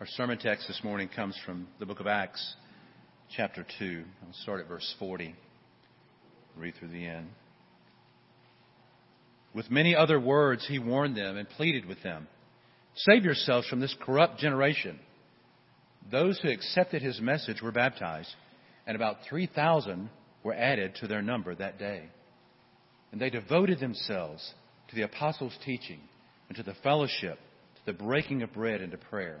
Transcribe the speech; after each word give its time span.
Our 0.00 0.06
sermon 0.06 0.38
text 0.38 0.68
this 0.68 0.84
morning 0.84 1.08
comes 1.08 1.36
from 1.44 1.66
the 1.80 1.86
book 1.86 1.98
of 1.98 2.06
Acts, 2.06 2.54
chapter 3.36 3.66
2. 3.80 4.04
I'll 4.24 4.32
start 4.42 4.60
at 4.60 4.68
verse 4.68 4.94
40, 5.00 5.34
read 6.56 6.74
through 6.78 6.90
the 6.90 7.04
end. 7.04 7.26
With 9.52 9.72
many 9.72 9.96
other 9.96 10.20
words, 10.20 10.64
he 10.68 10.78
warned 10.78 11.16
them 11.16 11.36
and 11.36 11.48
pleaded 11.48 11.84
with 11.84 12.00
them 12.04 12.28
Save 12.94 13.24
yourselves 13.24 13.66
from 13.66 13.80
this 13.80 13.92
corrupt 14.00 14.38
generation. 14.38 15.00
Those 16.12 16.38
who 16.38 16.48
accepted 16.48 17.02
his 17.02 17.20
message 17.20 17.60
were 17.60 17.72
baptized, 17.72 18.30
and 18.86 18.94
about 18.94 19.24
3,000 19.28 20.10
were 20.44 20.54
added 20.54 20.94
to 21.00 21.08
their 21.08 21.22
number 21.22 21.56
that 21.56 21.80
day. 21.80 22.04
And 23.10 23.20
they 23.20 23.30
devoted 23.30 23.80
themselves 23.80 24.48
to 24.90 24.94
the 24.94 25.02
apostles' 25.02 25.58
teaching 25.64 25.98
and 26.46 26.56
to 26.56 26.62
the 26.62 26.76
fellowship, 26.84 27.40
to 27.74 27.86
the 27.86 27.98
breaking 27.98 28.42
of 28.42 28.52
bread 28.52 28.80
and 28.80 28.92
to 28.92 28.98
prayer 28.98 29.40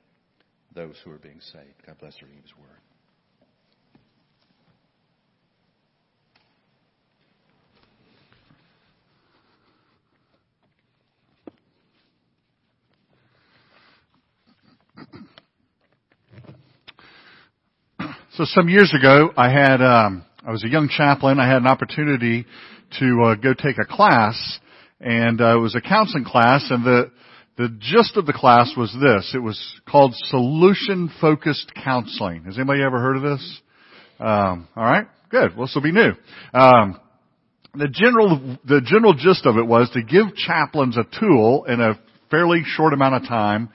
those 0.73 0.95
who 1.03 1.11
are 1.11 1.17
being 1.17 1.39
saved. 1.41 1.85
God 1.85 1.97
bless 1.99 2.15
the 2.19 2.25
reading 2.25 2.41
His 2.41 2.53
Word. 2.57 2.67
So 18.35 18.45
some 18.45 18.69
years 18.69 18.93
ago, 18.97 19.31
I 19.35 19.51
had 19.51 19.81
um, 19.81 20.23
I 20.45 20.51
was 20.51 20.63
a 20.63 20.69
young 20.69 20.87
chaplain. 20.89 21.39
I 21.39 21.47
had 21.47 21.57
an 21.57 21.67
opportunity 21.67 22.45
to 22.99 23.23
uh, 23.23 23.35
go 23.35 23.53
take 23.53 23.77
a 23.77 23.85
class, 23.85 24.59
and 25.01 25.41
uh, 25.41 25.57
it 25.57 25.59
was 25.59 25.75
a 25.75 25.81
counseling 25.81 26.23
class, 26.23 26.65
and 26.71 26.83
the 26.85 27.11
the 27.57 27.69
gist 27.79 28.17
of 28.17 28.25
the 28.25 28.33
class 28.33 28.73
was 28.77 28.95
this. 29.01 29.33
It 29.35 29.39
was 29.39 29.59
called 29.89 30.15
Solution 30.15 31.11
Focused 31.19 31.71
Counseling. 31.83 32.45
Has 32.45 32.57
anybody 32.57 32.81
ever 32.81 32.99
heard 32.99 33.17
of 33.17 33.23
this? 33.23 33.61
Um, 34.19 34.67
all 34.75 34.83
right, 34.83 35.07
good. 35.29 35.55
Well, 35.55 35.65
this 35.65 35.75
will 35.75 35.81
be 35.81 35.91
new. 35.91 36.11
Um, 36.53 36.99
the 37.73 37.87
general 37.87 38.57
the 38.65 38.81
general 38.81 39.13
gist 39.13 39.45
of 39.45 39.57
it 39.57 39.65
was 39.65 39.89
to 39.91 40.01
give 40.01 40.35
chaplains 40.35 40.97
a 40.97 41.05
tool 41.19 41.65
in 41.65 41.81
a 41.81 41.99
fairly 42.29 42.63
short 42.65 42.93
amount 42.93 43.15
of 43.15 43.23
time, 43.27 43.69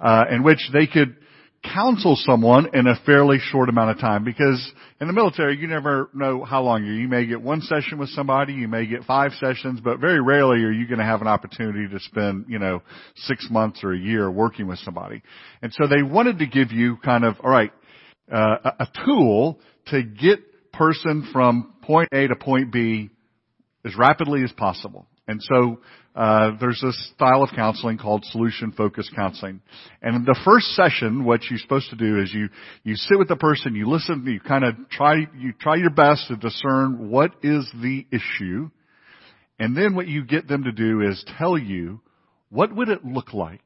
uh, 0.00 0.24
in 0.30 0.42
which 0.42 0.60
they 0.72 0.86
could 0.86 1.16
counsel 1.64 2.16
someone 2.16 2.68
in 2.72 2.86
a 2.86 2.94
fairly 3.04 3.38
short 3.40 3.68
amount 3.68 3.90
of 3.90 3.98
time 3.98 4.22
because 4.22 4.72
in 5.00 5.08
the 5.08 5.12
military 5.12 5.56
you 5.56 5.66
never 5.66 6.08
know 6.14 6.44
how 6.44 6.62
long 6.62 6.84
you 6.84 6.92
you 6.92 7.08
may 7.08 7.26
get 7.26 7.42
one 7.42 7.60
session 7.60 7.98
with 7.98 8.08
somebody 8.10 8.52
you 8.52 8.68
may 8.68 8.86
get 8.86 9.02
five 9.04 9.32
sessions 9.40 9.80
but 9.80 9.98
very 9.98 10.20
rarely 10.20 10.62
are 10.62 10.70
you 10.70 10.86
going 10.86 11.00
to 11.00 11.04
have 11.04 11.20
an 11.20 11.26
opportunity 11.26 11.88
to 11.88 11.98
spend 12.00 12.44
you 12.48 12.60
know 12.60 12.80
six 13.16 13.48
months 13.50 13.82
or 13.82 13.92
a 13.92 13.98
year 13.98 14.30
working 14.30 14.66
with 14.68 14.78
somebody. 14.80 15.22
And 15.60 15.72
so 15.72 15.88
they 15.88 16.02
wanted 16.02 16.38
to 16.38 16.46
give 16.46 16.70
you 16.70 16.96
kind 16.98 17.24
of 17.24 17.36
all 17.42 17.50
right 17.50 17.72
uh, 18.32 18.70
a 18.78 18.86
tool 19.04 19.58
to 19.86 20.02
get 20.02 20.72
person 20.72 21.28
from 21.32 21.74
point 21.82 22.08
A 22.12 22.28
to 22.28 22.36
point 22.36 22.72
B 22.72 23.10
as 23.84 23.96
rapidly 23.96 24.44
as 24.44 24.52
possible 24.52 25.06
and 25.28 25.42
so 25.42 25.78
uh, 26.16 26.56
there's 26.58 26.80
this 26.82 27.10
style 27.14 27.44
of 27.44 27.50
counseling 27.54 27.98
called 27.98 28.24
solution 28.24 28.72
focused 28.72 29.14
counseling. 29.14 29.60
And 30.02 30.16
in 30.16 30.24
the 30.24 30.36
first 30.44 30.66
session, 30.68 31.24
what 31.24 31.42
you're 31.48 31.60
supposed 31.60 31.90
to 31.90 31.96
do 31.96 32.20
is 32.20 32.32
you 32.34 32.48
you 32.82 32.96
sit 32.96 33.18
with 33.18 33.28
the 33.28 33.36
person, 33.36 33.76
you 33.76 33.88
listen, 33.88 34.24
you 34.26 34.40
kind 34.40 34.64
of 34.64 34.74
try 34.90 35.26
you 35.36 35.52
try 35.52 35.76
your 35.76 35.90
best 35.90 36.26
to 36.28 36.36
discern 36.36 37.10
what 37.10 37.32
is 37.42 37.70
the 37.80 38.06
issue, 38.10 38.70
and 39.60 39.76
then 39.76 39.94
what 39.94 40.08
you 40.08 40.24
get 40.24 40.48
them 40.48 40.64
to 40.64 40.72
do 40.72 41.02
is 41.02 41.24
tell 41.38 41.56
you 41.56 42.00
what 42.48 42.74
would 42.74 42.88
it 42.88 43.04
look 43.04 43.32
like. 43.32 43.60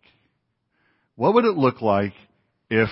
What 1.15 1.35
would 1.35 1.45
it 1.45 1.57
look 1.57 1.81
like 1.81 2.15
if 2.69 2.89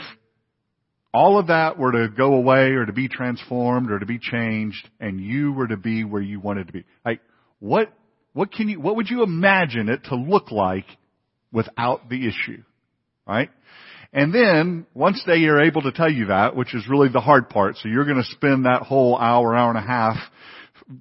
all 1.12 1.38
of 1.38 1.48
that 1.48 1.76
were 1.76 1.92
to 1.92 2.08
go 2.08 2.34
away 2.34 2.70
or 2.70 2.86
to 2.86 2.92
be 2.92 3.08
transformed 3.08 3.90
or 3.90 3.98
to 3.98 4.06
be 4.06 4.18
changed 4.18 4.88
and 5.00 5.20
you 5.20 5.52
were 5.52 5.66
to 5.66 5.76
be 5.76 6.04
where 6.04 6.22
you 6.22 6.38
wanted 6.38 6.68
to 6.68 6.72
be? 6.72 6.84
Like, 7.04 7.20
what 7.58 7.92
what 8.40 8.52
can 8.52 8.70
you, 8.70 8.80
what 8.80 8.96
would 8.96 9.10
you 9.10 9.22
imagine 9.22 9.90
it 9.90 10.04
to 10.04 10.14
look 10.14 10.50
like 10.50 10.86
without 11.52 12.08
the 12.08 12.26
issue? 12.26 12.62
Right? 13.26 13.50
And 14.14 14.34
then, 14.34 14.86
once 14.94 15.22
they 15.26 15.44
are 15.44 15.60
able 15.60 15.82
to 15.82 15.92
tell 15.92 16.10
you 16.10 16.28
that, 16.28 16.56
which 16.56 16.74
is 16.74 16.88
really 16.88 17.10
the 17.10 17.20
hard 17.20 17.50
part, 17.50 17.76
so 17.76 17.90
you're 17.90 18.06
gonna 18.06 18.24
spend 18.24 18.64
that 18.64 18.80
whole 18.80 19.18
hour, 19.18 19.54
hour 19.54 19.68
and 19.68 19.76
a 19.78 19.86
half 19.86 20.16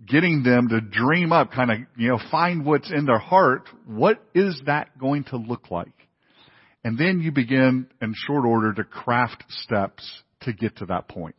getting 0.05 0.43
them 0.43 0.67
to 0.67 0.81
dream 0.81 1.31
up, 1.31 1.53
kind 1.53 1.71
of, 1.71 1.77
you 1.95 2.09
know, 2.09 2.19
find 2.29 2.65
what's 2.65 2.91
in 2.91 3.05
their 3.05 3.19
heart, 3.19 3.69
what 3.87 4.21
is 4.35 4.61
that 4.65 4.99
going 4.99 5.23
to 5.23 5.37
look 5.37 5.71
like? 5.71 5.95
And 6.83 6.97
then 6.97 7.21
you 7.21 7.31
begin 7.31 7.87
in 8.01 8.15
short 8.27 8.43
order 8.43 8.73
to 8.73 8.83
craft 8.83 9.45
steps 9.63 10.23
to 10.41 10.51
get 10.51 10.75
to 10.79 10.87
that 10.87 11.07
point. 11.07 11.37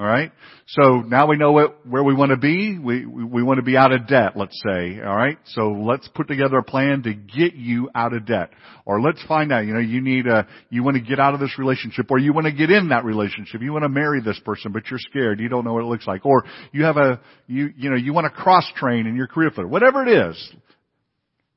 All 0.00 0.06
right. 0.06 0.32
So 0.66 1.02
now 1.02 1.26
we 1.26 1.36
know 1.36 1.52
what, 1.52 1.86
where 1.86 2.02
we 2.02 2.14
want 2.14 2.30
to 2.30 2.38
be. 2.38 2.78
We, 2.78 3.04
we, 3.04 3.22
we 3.22 3.42
want 3.42 3.58
to 3.58 3.62
be 3.62 3.76
out 3.76 3.92
of 3.92 4.06
debt, 4.06 4.32
let's 4.34 4.58
say. 4.64 4.98
All 4.98 5.14
right. 5.14 5.36
So 5.48 5.72
let's 5.72 6.08
put 6.08 6.26
together 6.26 6.56
a 6.56 6.62
plan 6.62 7.02
to 7.02 7.12
get 7.12 7.52
you 7.52 7.90
out 7.94 8.14
of 8.14 8.24
debt. 8.24 8.48
Or 8.86 9.02
let's 9.02 9.22
find 9.26 9.52
out, 9.52 9.66
you 9.66 9.74
know, 9.74 9.80
you 9.80 10.00
need 10.00 10.26
a, 10.26 10.46
you 10.70 10.82
want 10.82 10.96
to 10.96 11.02
get 11.02 11.20
out 11.20 11.34
of 11.34 11.40
this 11.40 11.58
relationship 11.58 12.10
or 12.10 12.16
you 12.16 12.32
want 12.32 12.46
to 12.46 12.52
get 12.52 12.70
in 12.70 12.88
that 12.88 13.04
relationship. 13.04 13.60
You 13.60 13.74
want 13.74 13.82
to 13.82 13.90
marry 13.90 14.22
this 14.22 14.40
person, 14.42 14.72
but 14.72 14.84
you're 14.88 14.98
scared. 14.98 15.38
You 15.38 15.50
don't 15.50 15.66
know 15.66 15.74
what 15.74 15.82
it 15.82 15.88
looks 15.88 16.06
like. 16.06 16.24
Or 16.24 16.44
you 16.72 16.84
have 16.84 16.96
a, 16.96 17.20
you, 17.46 17.68
you 17.76 17.90
know, 17.90 17.96
you 17.96 18.14
want 18.14 18.24
to 18.24 18.30
cross 18.30 18.64
train 18.76 19.06
in 19.06 19.16
your 19.16 19.26
career 19.26 19.50
field. 19.50 19.70
Whatever 19.70 20.02
it 20.06 20.30
is. 20.30 20.52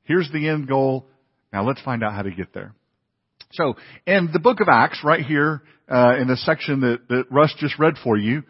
Here's 0.02 0.30
the 0.32 0.50
end 0.50 0.68
goal. 0.68 1.06
Now 1.50 1.66
let's 1.66 1.80
find 1.80 2.04
out 2.04 2.12
how 2.12 2.20
to 2.20 2.30
get 2.30 2.52
there. 2.52 2.74
So, 3.54 3.76
in 4.04 4.30
the 4.32 4.40
book 4.40 4.60
of 4.60 4.68
Acts, 4.68 5.02
right 5.04 5.24
here, 5.24 5.62
uh, 5.88 6.16
in 6.20 6.26
the 6.26 6.36
section 6.36 6.80
that, 6.80 7.06
that 7.08 7.24
Russ 7.30 7.54
just 7.58 7.78
read 7.78 7.94
for 8.02 8.16
you, 8.16 8.42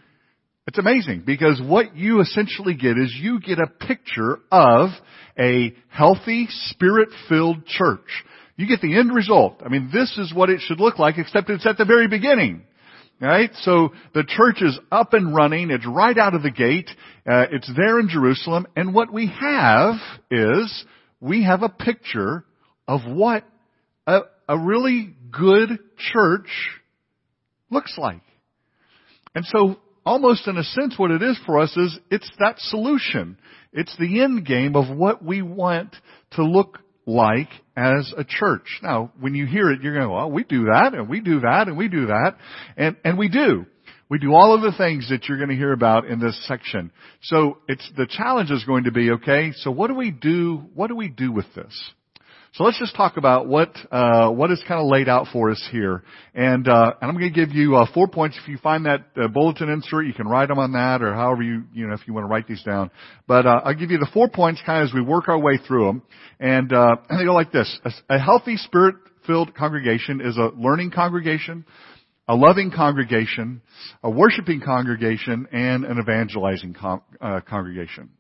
it's 0.67 0.79
amazing 0.79 1.25
because 1.27 1.61
what 1.63 1.95
you 1.95 2.23
essentially 2.23 2.75
get 2.75 2.97
is 2.97 3.15
you 3.15 3.39
get 3.39 3.59
a 3.59 3.67
picture 3.67 4.39
of 4.51 4.91
a 5.39 5.75
healthy, 5.89 6.47
spirit-filled 6.49 7.67
church. 7.67 8.25
You 8.57 8.67
get 8.67 8.81
the 8.81 8.97
end 8.97 9.15
result. 9.15 9.61
I 9.63 9.69
mean, 9.69 9.91
this 9.93 10.17
is 10.17 10.33
what 10.33 10.49
it 10.49 10.61
should 10.63 10.81
look 10.81 10.99
like, 10.99 11.19
except 11.19 11.51
it's 11.51 11.67
at 11.67 11.77
the 11.77 11.85
very 11.85 12.09
beginning. 12.09 12.63
Right? 13.21 13.51
So 13.61 13.91
the 14.15 14.25
church 14.27 14.63
is 14.63 14.79
up 14.91 15.13
and 15.13 15.35
running. 15.35 15.71
It's 15.71 15.87
right 15.87 16.17
out 16.17 16.35
of 16.35 16.43
the 16.43 16.51
gate. 16.51 16.89
Uh, 17.27 17.45
it's 17.53 17.71
there 17.77 18.01
in 18.01 18.09
Jerusalem. 18.09 18.67
And 18.75 18.95
what 18.95 19.13
we 19.13 19.27
have 19.27 19.97
is 20.31 20.85
we 21.21 21.45
have 21.45 21.63
a 21.63 21.69
picture 21.69 22.45
of 22.89 23.01
what 23.07 23.45
a, 24.07 24.21
a 24.49 24.59
really 24.59 25.15
good 25.31 25.79
church 25.97 26.49
looks 27.71 27.97
like. 27.99 28.23
And 29.35 29.45
so 29.47 29.77
almost 30.07 30.47
in 30.47 30.57
a 30.57 30.65
sense 30.65 30.95
what 30.97 31.11
it 31.11 31.23
is 31.23 31.39
for 31.47 31.61
us 31.61 31.77
is 31.77 31.99
it's 32.11 32.31
that 32.39 32.59
solution. 32.59 33.39
It's 33.73 33.97
the 33.99 34.23
end 34.23 34.47
game 34.47 34.77
of 34.77 34.97
what 34.97 35.25
we 35.25 35.43
want 35.43 35.97
to 36.33 36.45
look 36.45 36.79
like 37.07 37.49
as 37.77 38.13
a 38.17 38.25
church. 38.25 38.81
Now, 38.83 39.13
when 39.19 39.35
you 39.35 39.47
hear 39.47 39.71
it, 39.71 39.83
you're 39.83 39.95
going, 39.95 40.11
well, 40.11 40.31
we 40.31 40.45
do 40.45 40.67
that 40.67 40.95
and 40.95 41.09
we 41.09 41.21
do 41.21 41.41
that 41.41 41.69
and 41.69 41.77
we 41.77 41.89
do 41.89 42.07
that. 42.07 42.37
And, 42.77 42.97
and 43.05 43.19
we 43.19 43.29
do. 43.29 43.67
We 44.09 44.19
do 44.19 44.35
all 44.35 44.55
of 44.55 44.61
the 44.61 44.77
things 44.77 45.09
that 45.09 45.25
you're 45.25 45.39
going 45.39 45.51
to 45.51 45.57
hear 45.57 45.73
about 45.73 46.07
in 46.07 46.21
this 46.21 46.39
section. 46.47 46.93
So 47.23 47.59
it's, 47.69 47.91
the 47.97 48.07
challenge 48.07 48.51
is 48.51 48.63
going 48.65 48.85
to 48.85 48.93
be, 48.93 49.11
okay, 49.13 49.53
so 49.57 49.71
what 49.71 49.89
do 49.89 49.95
we 49.95 50.11
do, 50.11 50.63
what 50.75 50.89
do 50.89 50.97
we 50.97 51.09
do 51.09 51.33
with 51.33 51.47
this? 51.57 51.91
So 52.55 52.63
let's 52.63 52.79
just 52.79 52.95
talk 52.95 53.17
about 53.17 53.49
what 53.49 53.77
uh, 53.91 54.31
what 54.31 54.53
is 54.53 54.63
kind 54.69 54.81
of 54.81 54.87
laid 54.87 55.09
out 55.09 55.27
for 55.33 55.51
us 55.51 55.69
here, 55.73 56.05
and 56.37 56.69
uh, 56.69 56.93
and 57.01 57.11
I'm 57.11 57.19
going 57.19 57.33
to 57.33 57.47
give 57.47 57.53
you 57.53 57.75
uh, 57.75 57.87
four 57.93 58.07
points. 58.07 58.39
If 58.41 58.49
you 58.49 58.59
find 58.59 58.87
that 58.87 59.07
uh, 59.21 59.27
bulletin 59.27 59.69
insert, 59.69 60.07
you 60.07 60.13
can 60.13 60.29
write 60.29 60.47
them 60.47 60.61
on 60.61 60.71
that, 60.75 61.03
or 61.03 61.13
however 61.15 61.43
you 61.43 61.65
you 61.73 61.89
know 61.89 61.95
if 61.95 62.07
you 62.07 62.15
want 62.15 62.23
to 62.23 62.29
write 62.29 62.47
these 62.47 62.63
down. 62.63 62.93
But 63.27 63.45
uh, 63.45 63.61
I'll 63.65 63.75
give 63.75 63.91
you 63.91 63.99
the 63.99 64.09
four 64.15 64.29
points 64.29 64.63
kind 64.65 64.85
of 64.85 64.89
as 64.89 64.95
we 64.95 65.03
work 65.03 65.29
our 65.29 65.39
way 65.39 65.59
through 65.67 65.87
them, 65.87 66.03
and 66.39 66.73
uh, 66.73 66.95
and 67.09 67.19
they 67.19 67.25
go 67.25 67.35
like 67.35 67.51
this: 67.51 67.77
a, 67.85 68.15
a 68.15 68.19
healthy 68.21 68.57
spirit-filled 68.57 69.57
congregation 69.57 70.21
is 70.21 70.37
a 70.37 70.53
learning 70.57 70.93
congregation, 70.93 71.65
a 72.29 72.37
loving 72.37 72.71
congregation, 72.71 73.63
a 74.05 74.11
worshiping 74.11 74.61
congregation, 74.65 75.49
and 75.51 75.85
an 75.85 75.99
evangelizing 75.99 76.73
con- 76.73 77.03
uh, 77.21 77.41
congregation. 77.41 78.11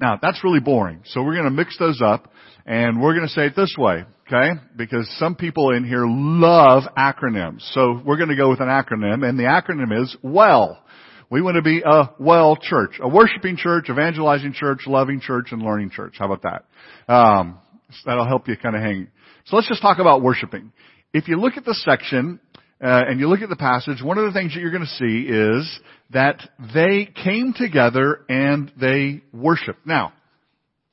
Now, 0.00 0.18
that's 0.20 0.42
really 0.42 0.60
boring. 0.60 1.02
So 1.04 1.22
we're 1.22 1.34
going 1.34 1.44
to 1.44 1.50
mix 1.50 1.76
those 1.78 2.00
up 2.02 2.32
and 2.64 3.00
we're 3.00 3.14
going 3.14 3.26
to 3.26 3.32
say 3.32 3.46
it 3.46 3.56
this 3.56 3.74
way. 3.78 4.04
Okay? 4.26 4.60
Because 4.76 5.08
some 5.18 5.34
people 5.34 5.74
in 5.74 5.84
here 5.84 6.04
love 6.06 6.84
acronyms. 6.96 7.60
So 7.74 8.00
we're 8.04 8.16
going 8.16 8.30
to 8.30 8.36
go 8.36 8.48
with 8.48 8.60
an 8.60 8.68
acronym 8.68 9.28
and 9.28 9.38
the 9.38 9.44
acronym 9.44 10.02
is 10.02 10.16
WELL. 10.22 10.78
We 11.30 11.42
want 11.42 11.56
to 11.56 11.62
be 11.62 11.82
a 11.84 12.10
well 12.18 12.56
church, 12.56 12.98
a 13.00 13.08
worshiping 13.08 13.56
church, 13.56 13.88
evangelizing 13.88 14.52
church, 14.52 14.80
loving 14.86 15.20
church, 15.20 15.48
and 15.52 15.62
learning 15.62 15.90
church. 15.90 16.14
How 16.18 16.32
about 16.32 16.42
that? 16.42 17.12
Um, 17.12 17.58
that'll 18.04 18.26
help 18.26 18.48
you 18.48 18.56
kind 18.56 18.74
of 18.74 18.82
hang. 18.82 19.08
So 19.44 19.56
let's 19.56 19.68
just 19.68 19.82
talk 19.82 19.98
about 19.98 20.22
worshiping. 20.22 20.72
If 21.12 21.28
you 21.28 21.40
look 21.40 21.56
at 21.56 21.64
the 21.64 21.74
section 21.74 22.40
uh, 22.82 23.04
and 23.08 23.20
you 23.20 23.28
look 23.28 23.42
at 23.42 23.50
the 23.50 23.56
passage, 23.56 24.02
one 24.02 24.16
of 24.16 24.24
the 24.24 24.32
things 24.32 24.54
that 24.54 24.60
you're 24.60 24.70
going 24.70 24.82
to 24.82 24.88
see 24.88 25.28
is 25.28 25.80
that 26.10 26.40
they 26.74 27.06
came 27.22 27.52
together 27.52 28.22
and 28.28 28.72
they 28.80 29.22
worshiped. 29.34 29.86
Now, 29.86 30.14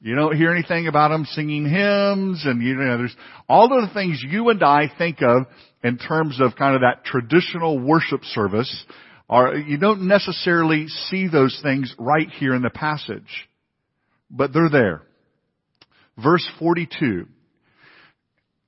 you 0.01 0.15
don't 0.15 0.35
hear 0.35 0.51
anything 0.51 0.87
about 0.87 1.09
them 1.09 1.25
singing 1.25 1.63
hymns 1.63 2.43
and 2.45 2.61
you 2.61 2.75
know, 2.75 2.97
there's 2.97 3.15
all 3.47 3.65
of 3.65 3.87
the 3.87 3.93
things 3.93 4.21
you 4.27 4.49
and 4.49 4.61
I 4.61 4.91
think 4.97 5.21
of 5.21 5.43
in 5.81 5.97
terms 5.97 6.41
of 6.41 6.57
kind 6.57 6.75
of 6.75 6.81
that 6.81 7.05
traditional 7.05 7.79
worship 7.79 8.23
service 8.25 8.85
are, 9.29 9.55
you 9.55 9.77
don't 9.77 10.07
necessarily 10.07 10.87
see 10.87 11.27
those 11.29 11.57
things 11.63 11.93
right 11.97 12.29
here 12.29 12.53
in 12.53 12.61
the 12.61 12.69
passage. 12.69 13.47
But 14.29 14.51
they're 14.53 14.69
there. 14.69 15.03
Verse 16.21 16.47
42. 16.59 17.27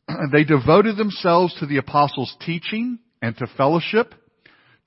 They 0.31 0.43
devoted 0.43 0.97
themselves 0.97 1.53
to 1.59 1.67
the 1.67 1.77
apostles' 1.77 2.35
teaching 2.43 2.97
and 3.21 3.35
to 3.37 3.47
fellowship, 3.57 4.13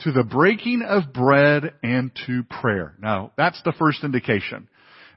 to 0.00 0.12
the 0.12 0.24
breaking 0.24 0.82
of 0.82 1.12
bread 1.12 1.74
and 1.82 2.10
to 2.26 2.42
prayer. 2.44 2.94
Now, 3.00 3.32
that's 3.36 3.60
the 3.62 3.72
first 3.78 4.04
indication. 4.04 4.68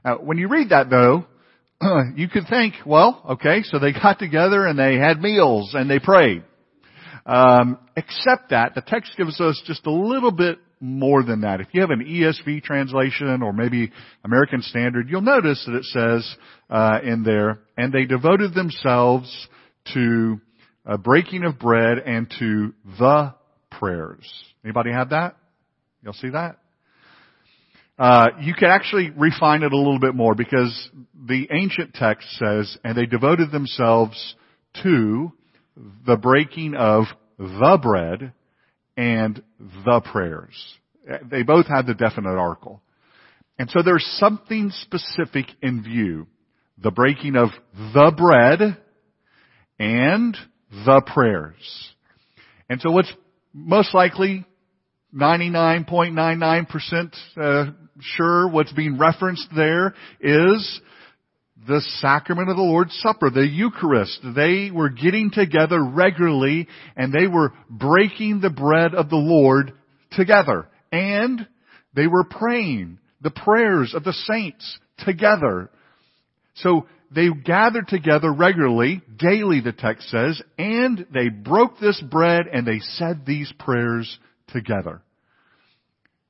Now, 0.04 0.18
when 0.18 0.38
you 0.38 0.48
read 0.48 0.70
that 0.70 0.90
though, 0.90 1.26
you 2.16 2.28
could 2.28 2.44
think, 2.48 2.74
well, 2.84 3.22
okay, 3.30 3.62
so 3.62 3.78
they 3.78 3.92
got 3.92 4.18
together 4.18 4.66
and 4.66 4.78
they 4.78 4.96
had 4.96 5.20
meals 5.20 5.74
and 5.74 5.90
they 5.90 5.98
prayed. 5.98 6.44
Um, 7.26 7.78
except 7.96 8.50
that 8.50 8.76
the 8.76 8.82
text 8.82 9.16
gives 9.16 9.40
us 9.40 9.60
just 9.66 9.84
a 9.86 9.90
little 9.90 10.30
bit 10.30 10.58
more 10.78 11.22
than 11.22 11.40
that. 11.40 11.60
If 11.60 11.68
you 11.72 11.80
have 11.80 11.90
an 11.90 12.04
ESV 12.04 12.62
translation 12.62 13.42
or 13.42 13.52
maybe 13.52 13.90
American 14.24 14.62
Standard, 14.62 15.08
you'll 15.08 15.22
notice 15.22 15.64
that 15.66 15.74
it 15.74 15.84
says 15.84 16.36
uh, 16.70 17.00
in 17.02 17.24
there, 17.24 17.60
and 17.76 17.92
they 17.92 18.04
devoted 18.04 18.54
themselves 18.54 19.48
to 19.94 20.40
a 20.86 20.96
breaking 20.96 21.44
of 21.44 21.58
bread 21.58 21.98
and 21.98 22.32
to 22.38 22.72
the 22.98 23.34
prayers. 23.72 24.26
Anybody 24.64 24.92
have 24.92 25.10
that? 25.10 25.36
You'll 26.02 26.12
see 26.14 26.30
that? 26.30 26.58
Uh, 27.98 28.28
you 28.40 28.54
can 28.54 28.68
actually 28.68 29.10
refine 29.10 29.62
it 29.62 29.72
a 29.72 29.76
little 29.76 29.98
bit 29.98 30.14
more 30.14 30.34
because 30.34 30.90
the 31.26 31.48
ancient 31.50 31.94
text 31.94 32.28
says, 32.38 32.76
and 32.84 32.96
they 32.96 33.06
devoted 33.06 33.50
themselves 33.50 34.36
to 34.82 35.32
the 36.06 36.16
breaking 36.16 36.74
of 36.74 37.04
the 37.38 37.78
bread 37.82 38.32
and 38.96 39.42
the 39.58 40.00
prayers. 40.12 40.54
They 41.30 41.42
both 41.42 41.66
had 41.66 41.86
the 41.86 41.94
definite 41.94 42.36
article. 42.36 42.82
And 43.58 43.70
so 43.70 43.82
there's 43.82 44.06
something 44.18 44.70
specific 44.70 45.46
in 45.62 45.82
view. 45.82 46.26
The 46.78 46.90
breaking 46.90 47.36
of 47.36 47.48
the 47.94 48.12
bread 48.14 48.76
and 49.78 50.36
the 50.70 51.02
prayers. 51.06 51.94
And 52.68 52.80
so 52.80 52.90
what's 52.90 53.12
most 53.52 53.94
likely 53.94 54.44
99.99% 55.14 57.14
uh, 57.36 57.66
sure 58.00 58.48
what's 58.48 58.72
being 58.72 58.98
referenced 58.98 59.46
there 59.54 59.94
is 60.20 60.80
the 61.66 61.80
sacrament 62.00 62.50
of 62.50 62.56
the 62.56 62.62
Lord's 62.62 62.98
Supper, 63.00 63.30
the 63.30 63.46
Eucharist. 63.46 64.20
They 64.34 64.70
were 64.70 64.90
getting 64.90 65.30
together 65.30 65.82
regularly 65.82 66.68
and 66.96 67.12
they 67.12 67.26
were 67.26 67.52
breaking 67.70 68.40
the 68.40 68.50
bread 68.50 68.94
of 68.94 69.08
the 69.08 69.16
Lord 69.16 69.72
together. 70.12 70.68
And 70.92 71.46
they 71.94 72.06
were 72.06 72.24
praying 72.24 72.98
the 73.22 73.30
prayers 73.30 73.94
of 73.94 74.04
the 74.04 74.12
saints 74.12 74.78
together. 74.98 75.70
So 76.56 76.86
they 77.10 77.28
gathered 77.30 77.88
together 77.88 78.32
regularly, 78.32 79.02
daily 79.16 79.60
the 79.60 79.72
text 79.72 80.08
says, 80.08 80.40
and 80.58 81.06
they 81.12 81.28
broke 81.28 81.78
this 81.78 82.00
bread 82.00 82.46
and 82.52 82.66
they 82.66 82.80
said 82.80 83.24
these 83.24 83.52
prayers 83.58 84.18
together. 84.48 85.02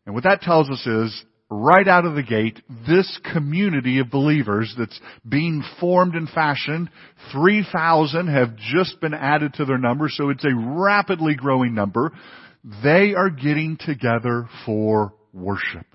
And 0.05 0.15
what 0.15 0.25
that 0.25 0.43
tells 0.43 0.71
us 0.71 0.87
is 0.87 1.25
right 1.51 1.87
out 1.87 2.05
of 2.05 2.15
the 2.15 2.23
gate, 2.23 2.61
this 2.87 3.21
community 3.33 3.99
of 3.99 4.11
believers 4.11 4.75
that's 4.79 4.99
being 5.29 5.63
formed 5.81 6.15
and 6.15 6.29
fashioned, 6.29 6.91
3,000 7.33 8.29
have 8.29 8.57
just 8.57 9.01
been 9.01 9.15
added 9.15 9.55
to 9.55 9.65
their 9.65 9.79
number, 9.79 10.09
so 10.09 10.31
it's 10.31 10.45
a 10.45 10.55
rapidly 10.55 11.35
growing 11.35 11.75
number. 11.75 12.13
They 12.83 13.15
are 13.15 13.31
getting 13.31 13.77
together 13.79 14.49
for 14.65 15.15
worship. 15.33 15.87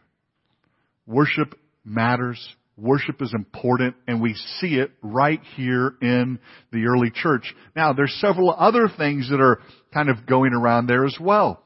Worship 1.05 1.55
matters. 1.83 2.55
Worship 2.81 3.21
is 3.21 3.31
important 3.35 3.95
and 4.07 4.19
we 4.19 4.33
see 4.59 4.75
it 4.75 4.91
right 5.03 5.39
here 5.55 5.93
in 6.01 6.39
the 6.71 6.85
early 6.87 7.11
church. 7.13 7.53
Now 7.75 7.93
there's 7.93 8.13
several 8.19 8.51
other 8.51 8.89
things 8.89 9.29
that 9.29 9.39
are 9.39 9.59
kind 9.93 10.09
of 10.09 10.25
going 10.25 10.53
around 10.53 10.87
there 10.87 11.05
as 11.05 11.15
well. 11.21 11.61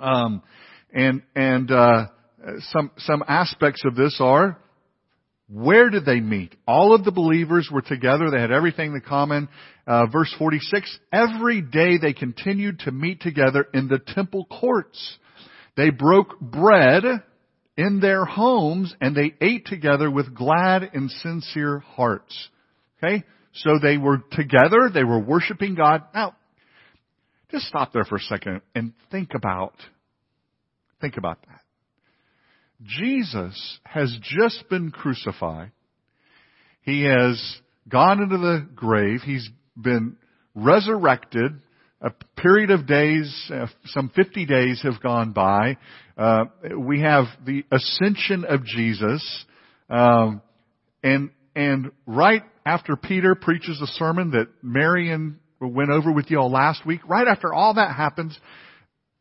Um, 0.00 0.42
and, 0.92 1.22
and, 1.36 1.70
uh, 1.70 2.06
some, 2.72 2.90
some 2.98 3.22
aspects 3.28 3.82
of 3.84 3.94
this 3.94 4.16
are, 4.18 4.58
where 5.48 5.90
did 5.90 6.04
they 6.04 6.20
meet? 6.20 6.54
All 6.66 6.94
of 6.94 7.04
the 7.04 7.12
believers 7.12 7.68
were 7.72 7.82
together. 7.82 8.30
They 8.30 8.40
had 8.40 8.52
everything 8.52 8.92
in 8.92 9.00
common. 9.00 9.48
Uh, 9.86 10.06
verse 10.06 10.34
46, 10.38 10.98
every 11.12 11.60
day 11.60 11.98
they 11.98 12.12
continued 12.12 12.80
to 12.80 12.92
meet 12.92 13.20
together 13.20 13.66
in 13.74 13.88
the 13.88 13.98
temple 13.98 14.46
courts. 14.46 15.18
They 15.76 15.90
broke 15.90 16.40
bread 16.40 17.04
in 17.80 17.98
their 17.98 18.26
homes 18.26 18.94
and 19.00 19.16
they 19.16 19.34
ate 19.40 19.64
together 19.64 20.10
with 20.10 20.34
glad 20.34 20.82
and 20.92 21.10
sincere 21.10 21.78
hearts. 21.78 22.50
Okay? 23.02 23.24
So 23.54 23.78
they 23.82 23.96
were 23.96 24.18
together. 24.32 24.90
They 24.92 25.02
were 25.02 25.18
worshiping 25.18 25.76
God. 25.76 26.02
Now, 26.14 26.36
just 27.50 27.64
stop 27.64 27.94
there 27.94 28.04
for 28.04 28.16
a 28.16 28.20
second 28.20 28.60
and 28.74 28.92
think 29.10 29.30
about, 29.34 29.72
think 31.00 31.16
about 31.16 31.38
that. 31.48 31.60
Jesus 32.82 33.78
has 33.84 34.14
just 34.22 34.68
been 34.68 34.90
crucified. 34.90 35.72
He 36.82 37.04
has 37.04 37.60
gone 37.88 38.22
into 38.22 38.36
the 38.36 38.68
grave. 38.74 39.20
He's 39.24 39.48
been 39.74 40.18
resurrected. 40.54 41.62
Period 42.42 42.70
of 42.70 42.86
days, 42.86 43.50
uh, 43.52 43.66
some 43.86 44.10
50 44.14 44.46
days 44.46 44.80
have 44.82 45.02
gone 45.02 45.32
by. 45.32 45.76
Uh, 46.16 46.44
we 46.78 47.00
have 47.00 47.26
the 47.44 47.64
ascension 47.70 48.44
of 48.46 48.64
Jesus. 48.64 49.44
Um, 49.90 50.40
and, 51.02 51.30
and 51.54 51.90
right 52.06 52.42
after 52.64 52.96
Peter 52.96 53.34
preaches 53.34 53.78
the 53.78 53.86
sermon 53.88 54.30
that 54.30 54.46
Marion 54.62 55.38
went 55.60 55.90
over 55.90 56.12
with 56.12 56.30
you 56.30 56.38
all 56.38 56.50
last 56.50 56.86
week, 56.86 57.00
right 57.06 57.26
after 57.28 57.52
all 57.52 57.74
that 57.74 57.94
happens, 57.94 58.38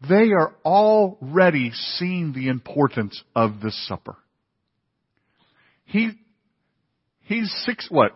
they 0.08 0.32
are 0.32 0.56
already 0.64 1.72
seeing 1.98 2.32
the 2.32 2.48
importance 2.48 3.22
of 3.36 3.60
this 3.62 3.76
supper. 3.88 4.16
He, 5.84 6.12
he's 7.22 7.52
six, 7.66 7.88
what? 7.90 8.12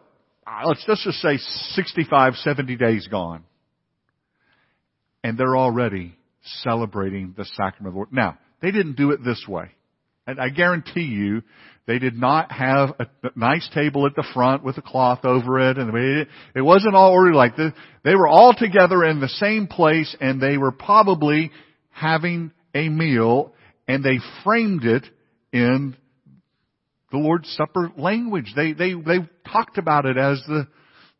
Uh, 0.47 0.61
let's, 0.67 0.85
let's 0.87 1.03
just 1.03 1.17
say 1.17 1.37
65, 1.37 2.35
70 2.35 2.75
days 2.77 3.07
gone. 3.09 3.43
And 5.23 5.37
they're 5.37 5.57
already 5.57 6.15
celebrating 6.61 7.33
the 7.37 7.45
sacrament 7.45 7.87
of 7.87 7.93
the 7.93 7.97
Lord. 7.97 8.11
Now, 8.13 8.37
they 8.61 8.71
didn't 8.71 8.97
do 8.97 9.11
it 9.11 9.23
this 9.23 9.45
way. 9.47 9.71
And 10.27 10.39
I 10.39 10.49
guarantee 10.49 11.01
you, 11.01 11.43
they 11.85 11.99
did 11.99 12.15
not 12.15 12.51
have 12.51 12.91
a 12.99 13.07
nice 13.35 13.67
table 13.73 14.05
at 14.05 14.15
the 14.15 14.25
front 14.33 14.63
with 14.63 14.77
a 14.77 14.81
cloth 14.81 15.25
over 15.25 15.69
it, 15.69 15.77
and 15.77 16.27
it 16.55 16.61
wasn't 16.61 16.95
all 16.95 17.11
ordered 17.11 17.35
like 17.35 17.57
this. 17.57 17.73
They 18.05 18.15
were 18.15 18.27
all 18.27 18.53
together 18.53 19.03
in 19.03 19.19
the 19.19 19.27
same 19.27 19.67
place, 19.67 20.15
and 20.21 20.41
they 20.41 20.57
were 20.57 20.71
probably 20.71 21.51
having 21.89 22.51
a 22.73 22.89
meal 22.89 23.53
and 23.87 24.03
they 24.03 24.19
framed 24.43 24.83
it 24.85 25.05
in 25.51 25.95
the 27.11 27.17
Lord's 27.17 27.49
Supper 27.55 27.91
language. 27.97 28.53
They, 28.55 28.73
they, 28.73 28.93
they 28.93 29.19
talked 29.51 29.77
about 29.77 30.05
it 30.05 30.17
as 30.17 30.41
the, 30.47 30.67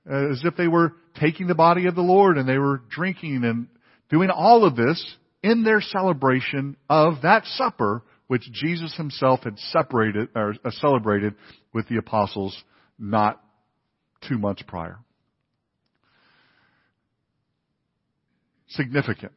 as 0.10 0.41
if 0.43 0.55
they 0.55 0.67
were 0.67 0.93
taking 1.19 1.48
the 1.48 1.55
body 1.55 1.86
of 1.88 1.95
the 1.95 2.01
Lord 2.01 2.38
and 2.38 2.48
they 2.48 2.57
were 2.57 2.81
drinking 2.89 3.43
and 3.43 3.67
doing 4.13 4.29
all 4.29 4.63
of 4.63 4.75
this 4.75 5.03
in 5.41 5.63
their 5.63 5.82
celebration 5.82 6.77
of 6.88 7.24
that 7.24 7.43
supper 7.46 8.03
which 8.27 8.43
Jesus 8.51 8.96
himself 8.96 9.39
had 9.43 9.58
separated 9.58 10.29
or 10.36 10.53
uh, 10.63 10.70
celebrated 10.70 11.34
with 11.74 11.89
the 11.89 11.98
apostles 11.98 12.55
not 13.00 13.43
two 14.29 14.38
months 14.38 14.62
prior. 14.67 15.00
Significant. 18.67 19.34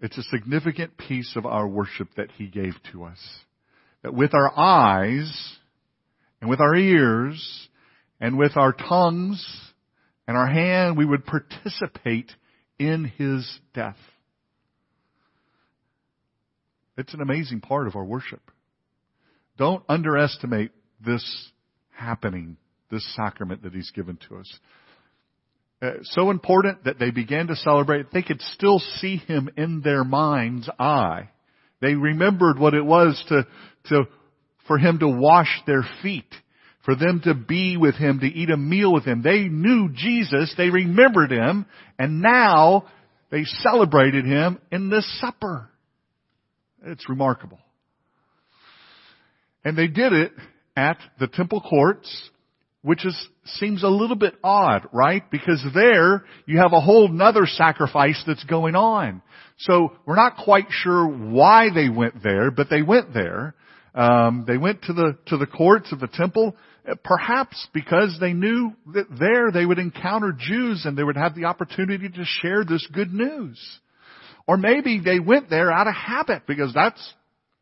It's 0.00 0.18
a 0.18 0.22
significant 0.24 0.98
piece 0.98 1.36
of 1.36 1.46
our 1.46 1.68
worship 1.68 2.08
that 2.16 2.32
He 2.32 2.48
gave 2.48 2.74
to 2.90 3.04
us. 3.04 3.18
That 4.02 4.12
with 4.12 4.34
our 4.34 4.58
eyes, 4.58 5.56
and 6.40 6.50
with 6.50 6.60
our 6.60 6.74
ears, 6.74 7.68
and 8.20 8.36
with 8.36 8.56
our 8.56 8.72
tongues, 8.72 9.44
and 10.26 10.36
our 10.36 10.48
hand, 10.48 10.96
we 10.96 11.06
would 11.06 11.24
participate 11.24 12.32
in 12.78 13.04
his 13.16 13.48
death. 13.74 13.96
It's 16.96 17.14
an 17.14 17.20
amazing 17.20 17.60
part 17.60 17.86
of 17.86 17.96
our 17.96 18.04
worship. 18.04 18.42
Don't 19.58 19.82
underestimate 19.88 20.72
this 21.04 21.24
happening, 21.90 22.56
this 22.90 23.06
sacrament 23.14 23.62
that 23.62 23.72
he's 23.72 23.90
given 23.90 24.18
to 24.28 24.36
us. 24.36 24.58
Uh, 25.80 25.90
so 26.02 26.30
important 26.30 26.84
that 26.84 26.98
they 26.98 27.10
began 27.10 27.48
to 27.48 27.56
celebrate. 27.56 28.12
They 28.12 28.22
could 28.22 28.40
still 28.40 28.78
see 28.78 29.16
him 29.16 29.48
in 29.56 29.80
their 29.80 30.04
mind's 30.04 30.68
eye. 30.78 31.30
They 31.80 31.94
remembered 31.94 32.58
what 32.58 32.74
it 32.74 32.84
was 32.84 33.22
to, 33.28 33.46
to, 33.86 34.04
for 34.68 34.78
him 34.78 35.00
to 35.00 35.08
wash 35.08 35.60
their 35.66 35.84
feet, 36.02 36.32
for 36.84 36.96
them 36.96 37.20
to 37.24 37.34
be 37.34 37.76
with 37.76 37.94
him, 37.94 38.20
to 38.20 38.26
eat 38.26 38.50
a 38.50 38.56
meal 38.56 38.92
with 38.92 39.04
him. 39.04 39.22
They 39.22 39.44
knew 39.44 39.90
Jesus, 39.92 40.52
they 40.56 40.70
remembered 40.70 41.30
him, 41.30 41.66
and 41.98 42.20
now 42.20 42.86
they 43.30 43.44
celebrated 43.44 44.24
him 44.24 44.58
in 44.70 44.90
this 44.90 45.06
supper. 45.20 45.68
It's 46.84 47.08
remarkable. 47.08 47.60
And 49.64 49.78
they 49.78 49.86
did 49.86 50.12
it 50.12 50.32
at 50.76 50.98
the 51.20 51.28
temple 51.28 51.60
courts, 51.60 52.30
which 52.82 53.06
is, 53.06 53.16
seems 53.44 53.84
a 53.84 53.88
little 53.88 54.16
bit 54.16 54.34
odd, 54.42 54.88
right? 54.92 55.22
Because 55.30 55.64
there 55.72 56.24
you 56.46 56.58
have 56.58 56.72
a 56.72 56.80
whole 56.80 57.08
nother 57.08 57.46
sacrifice 57.46 58.20
that's 58.26 58.42
going 58.44 58.74
on. 58.74 59.22
So 59.58 59.92
we're 60.04 60.16
not 60.16 60.38
quite 60.44 60.66
sure 60.70 61.06
why 61.06 61.68
they 61.72 61.88
went 61.88 62.22
there, 62.22 62.50
but 62.50 62.68
they 62.68 62.82
went 62.82 63.14
there. 63.14 63.54
Um, 63.94 64.44
they 64.46 64.56
went 64.56 64.82
to 64.82 64.92
the 64.92 65.18
to 65.26 65.36
the 65.36 65.46
courts 65.46 65.92
of 65.92 66.00
the 66.00 66.08
temple, 66.08 66.56
Uh, 66.88 66.94
perhaps 67.04 67.68
because 67.72 68.16
they 68.20 68.32
knew 68.32 68.72
that 68.92 69.06
there 69.18 69.52
they 69.52 69.64
would 69.64 69.78
encounter 69.78 70.32
Jews 70.36 70.84
and 70.84 70.98
they 70.98 71.04
would 71.04 71.16
have 71.16 71.34
the 71.34 71.44
opportunity 71.44 72.08
to 72.08 72.24
share 72.24 72.64
this 72.64 72.86
good 72.92 73.12
news. 73.12 73.60
Or 74.48 74.56
maybe 74.56 75.00
they 75.00 75.20
went 75.20 75.48
there 75.48 75.70
out 75.70 75.86
of 75.86 75.94
habit 75.94 76.42
because 76.46 76.74
that's 76.74 77.14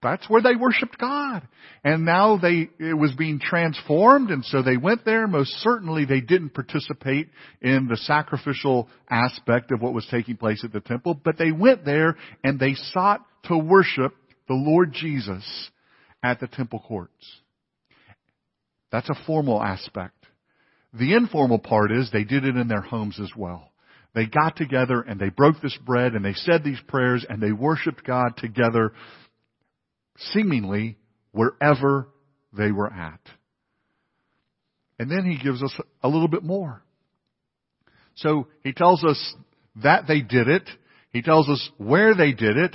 that's 0.02 0.28
where 0.30 0.40
they 0.40 0.56
worshiped 0.56 0.96
God. 0.98 1.46
And 1.84 2.06
now 2.06 2.38
they, 2.38 2.70
it 2.78 2.96
was 2.96 3.12
being 3.12 3.38
transformed 3.38 4.30
and 4.30 4.42
so 4.44 4.62
they 4.62 4.78
went 4.78 5.04
there. 5.04 5.26
Most 5.26 5.50
certainly 5.58 6.06
they 6.06 6.22
didn't 6.22 6.54
participate 6.54 7.28
in 7.60 7.86
the 7.86 7.98
sacrificial 7.98 8.88
aspect 9.10 9.72
of 9.72 9.82
what 9.82 9.92
was 9.92 10.06
taking 10.10 10.38
place 10.38 10.64
at 10.64 10.72
the 10.72 10.80
temple, 10.80 11.20
but 11.22 11.36
they 11.36 11.52
went 11.52 11.84
there 11.84 12.16
and 12.42 12.58
they 12.58 12.74
sought 12.92 13.20
to 13.44 13.58
worship 13.58 14.14
the 14.48 14.54
Lord 14.54 14.94
Jesus 14.94 15.44
at 16.22 16.40
the 16.40 16.46
temple 16.46 16.82
courts. 16.86 17.39
That's 18.90 19.08
a 19.08 19.24
formal 19.26 19.62
aspect. 19.62 20.14
The 20.92 21.14
informal 21.14 21.58
part 21.58 21.92
is 21.92 22.10
they 22.10 22.24
did 22.24 22.44
it 22.44 22.56
in 22.56 22.68
their 22.68 22.80
homes 22.80 23.18
as 23.20 23.30
well. 23.36 23.70
They 24.14 24.26
got 24.26 24.56
together 24.56 25.00
and 25.00 25.20
they 25.20 25.28
broke 25.28 25.60
this 25.60 25.78
bread 25.86 26.14
and 26.14 26.24
they 26.24 26.32
said 26.34 26.64
these 26.64 26.80
prayers 26.88 27.24
and 27.28 27.40
they 27.40 27.52
worshiped 27.52 28.04
God 28.04 28.36
together 28.36 28.92
seemingly 30.32 30.98
wherever 31.30 32.08
they 32.52 32.72
were 32.72 32.92
at. 32.92 33.20
And 34.98 35.10
then 35.10 35.24
he 35.24 35.42
gives 35.42 35.62
us 35.62 35.72
a 36.02 36.08
little 36.08 36.28
bit 36.28 36.42
more. 36.42 36.82
So 38.16 38.48
he 38.62 38.72
tells 38.72 39.04
us 39.04 39.34
that 39.76 40.06
they 40.08 40.20
did 40.20 40.48
it. 40.48 40.68
He 41.10 41.22
tells 41.22 41.48
us 41.48 41.70
where 41.78 42.14
they 42.14 42.32
did 42.32 42.56
it. 42.56 42.74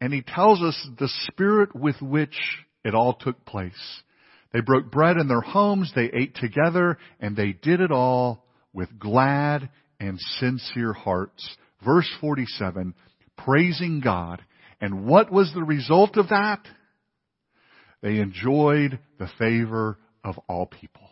And 0.00 0.12
he 0.12 0.22
tells 0.22 0.62
us 0.62 0.88
the 0.98 1.10
spirit 1.26 1.74
with 1.74 2.00
which 2.00 2.38
it 2.84 2.94
all 2.94 3.14
took 3.14 3.44
place. 3.44 4.02
They 4.52 4.60
broke 4.60 4.90
bread 4.90 5.16
in 5.16 5.28
their 5.28 5.40
homes, 5.40 5.92
they 5.94 6.10
ate 6.12 6.34
together, 6.34 6.98
and 7.20 7.36
they 7.36 7.52
did 7.52 7.80
it 7.80 7.90
all 7.90 8.44
with 8.72 8.98
glad 8.98 9.68
and 10.00 10.18
sincere 10.38 10.92
hearts. 10.92 11.56
Verse 11.84 12.08
47, 12.20 12.94
praising 13.36 14.00
God. 14.00 14.42
And 14.80 15.06
what 15.06 15.30
was 15.30 15.52
the 15.54 15.64
result 15.64 16.16
of 16.16 16.28
that? 16.28 16.60
They 18.00 18.18
enjoyed 18.18 18.98
the 19.18 19.28
favor 19.38 19.98
of 20.24 20.38
all 20.48 20.66
people. 20.66 21.08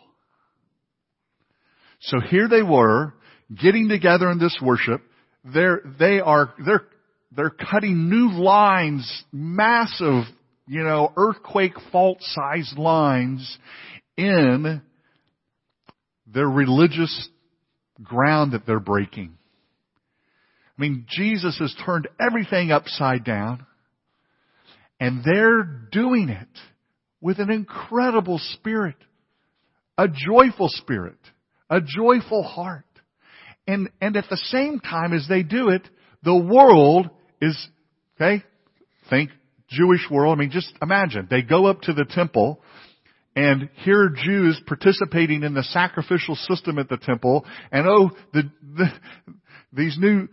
So 2.00 2.19
here 2.21 2.49
they 2.49 2.62
were, 2.62 3.14
getting 3.55 3.88
together 3.88 4.31
in 4.31 4.38
this 4.38 4.57
worship. 4.62 5.02
They're, 5.45 5.81
they 5.99 6.21
are, 6.21 6.52
they're, 6.64 6.87
they're 7.33 7.50
cutting 7.50 8.09
new 8.09 8.33
lines, 8.33 9.25
massive, 9.33 10.25
you 10.66 10.82
know, 10.82 11.12
earthquake 11.16 11.75
fault 11.92 12.18
sized 12.20 12.76
lines 12.78 13.58
in 14.16 14.82
their 16.26 16.49
religious 16.49 17.28
ground 18.02 18.52
that 18.52 18.66
they're 18.66 18.80
breaking. 18.80 19.37
I 20.76 20.82
mean, 20.82 21.06
Jesus 21.08 21.58
has 21.58 21.75
turned 21.85 22.08
everything 22.20 22.70
upside 22.70 23.25
down 23.25 23.64
and 25.00 25.23
they're 25.25 25.62
doing 25.62 26.28
it 26.28 26.49
with 27.20 27.38
an 27.38 27.50
incredible 27.50 28.38
spirit, 28.54 28.96
a 29.96 30.08
joyful 30.08 30.68
spirit, 30.68 31.18
a 31.70 31.80
joyful 31.80 32.42
heart. 32.42 32.85
And, 33.66 33.88
and 34.00 34.16
at 34.16 34.26
the 34.28 34.37
same 34.37 34.80
time 34.80 35.12
as 35.12 35.26
they 35.28 35.42
do 35.42 35.70
it, 35.70 35.88
the 36.23 36.37
world 36.37 37.08
is, 37.40 37.56
okay, 38.16 38.44
think 39.08 39.30
Jewish 39.68 40.08
world. 40.11 40.37
I 40.37 40.40
mean, 40.40 40.50
just 40.50 40.73
imagine. 40.80 41.26
They 41.30 41.42
go 41.42 41.66
up 41.66 41.82
to 41.82 41.92
the 41.92 42.04
temple 42.04 42.61
and 43.35 43.68
here 43.85 44.04
are 44.04 44.08
Jews 44.11 44.61
participating 44.66 45.42
in 45.42 45.52
the 45.52 45.62
sacrificial 45.62 46.37
system 46.37 46.78
at 46.78 46.88
the 46.88 46.96
temple 46.96 47.44
and 47.70 47.87
oh, 47.87 48.11
the, 48.32 48.50
the 48.62 48.92
these 49.73 49.96
new, 49.99 50.28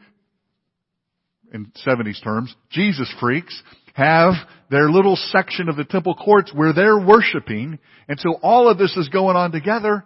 in 1.53 1.71
70s 1.85 2.23
terms, 2.23 2.55
Jesus 2.71 3.13
freaks 3.19 3.61
have 3.93 4.33
their 4.71 4.89
little 4.89 5.15
section 5.15 5.69
of 5.69 5.75
the 5.75 5.83
temple 5.83 6.15
courts 6.15 6.51
where 6.53 6.73
they're 6.73 6.97
worshiping. 6.97 7.77
And 8.07 8.19
so 8.19 8.39
all 8.41 8.69
of 8.69 8.77
this 8.77 8.95
is 8.97 9.09
going 9.09 9.35
on 9.35 9.51
together. 9.51 10.05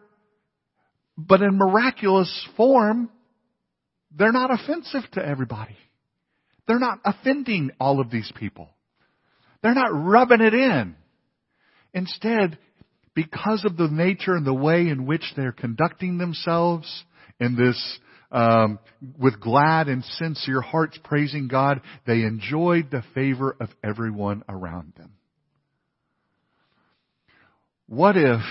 But 1.17 1.41
in 1.41 1.57
miraculous 1.57 2.47
form, 2.57 3.09
they're 4.15 4.33
not 4.33 4.51
offensive 4.51 5.03
to 5.13 5.25
everybody. 5.25 5.77
They're 6.67 6.79
not 6.79 6.99
offending 7.05 7.71
all 7.79 8.01
of 8.01 8.11
these 8.11 8.31
people. 8.35 8.69
They're 9.61 9.73
not 9.73 9.91
rubbing 9.91 10.41
it 10.41 10.53
in. 10.53 10.95
Instead, 11.93 12.57
because 13.13 13.65
of 13.65 13.77
the 13.77 13.87
nature 13.87 14.35
and 14.35 14.45
the 14.45 14.53
way 14.53 14.87
in 14.87 15.05
which 15.05 15.23
they're 15.35 15.51
conducting 15.51 16.17
themselves 16.17 17.03
in 17.39 17.55
this 17.55 17.99
um, 18.31 18.79
with 19.17 19.39
glad 19.39 19.87
and 19.87 20.03
sincere 20.03 20.61
hearts 20.61 20.99
praising 21.03 21.47
God, 21.47 21.81
they 22.05 22.21
enjoyed 22.21 22.91
the 22.91 23.03
favor 23.13 23.55
of 23.59 23.69
everyone 23.83 24.43
around 24.49 24.93
them. 24.97 25.13
What 27.87 28.17
if, 28.17 28.41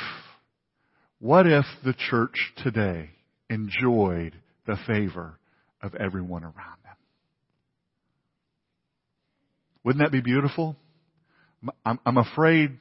what 1.19 1.47
if 1.47 1.67
the 1.85 1.93
church 1.93 2.53
today 2.63 3.11
enjoyed 3.51 4.35
the 4.67 4.79
favor 4.87 5.39
of 5.83 5.95
everyone 5.95 6.43
around 6.43 6.79
them? 6.85 6.97
Wouldn't 9.85 10.03
that 10.03 10.11
be 10.11 10.23
beautiful? 10.23 10.75
I'm, 11.85 11.99
I'm 12.05 12.19
afraid 12.19 12.79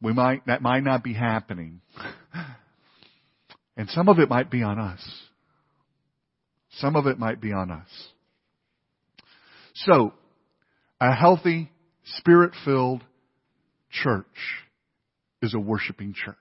we 0.00 0.12
might, 0.12 0.46
that 0.46 0.62
might 0.62 0.84
not 0.84 1.02
be 1.02 1.14
happening. 1.14 1.80
And 3.76 3.88
some 3.90 4.08
of 4.08 4.18
it 4.18 4.28
might 4.28 4.50
be 4.50 4.62
on 4.62 4.78
us. 4.78 5.00
Some 6.78 6.96
of 6.96 7.06
it 7.06 7.18
might 7.18 7.40
be 7.40 7.52
on 7.52 7.70
us. 7.70 7.88
So, 9.74 10.12
a 11.00 11.14
healthy, 11.14 11.70
spirit-filled 12.16 13.02
church 13.90 14.26
is 15.42 15.54
a 15.54 15.60
worshiping 15.60 16.14
church. 16.14 16.36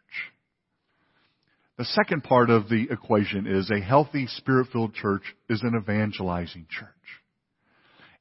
The 1.78 1.86
second 1.86 2.24
part 2.24 2.50
of 2.50 2.70
the 2.70 2.88
equation 2.90 3.46
is 3.46 3.70
a 3.70 3.80
healthy, 3.80 4.26
spirit-filled 4.26 4.96
church 4.96 5.22
is 5.48 5.62
an 5.62 5.80
evangelizing 5.80 6.66
church. 6.70 6.90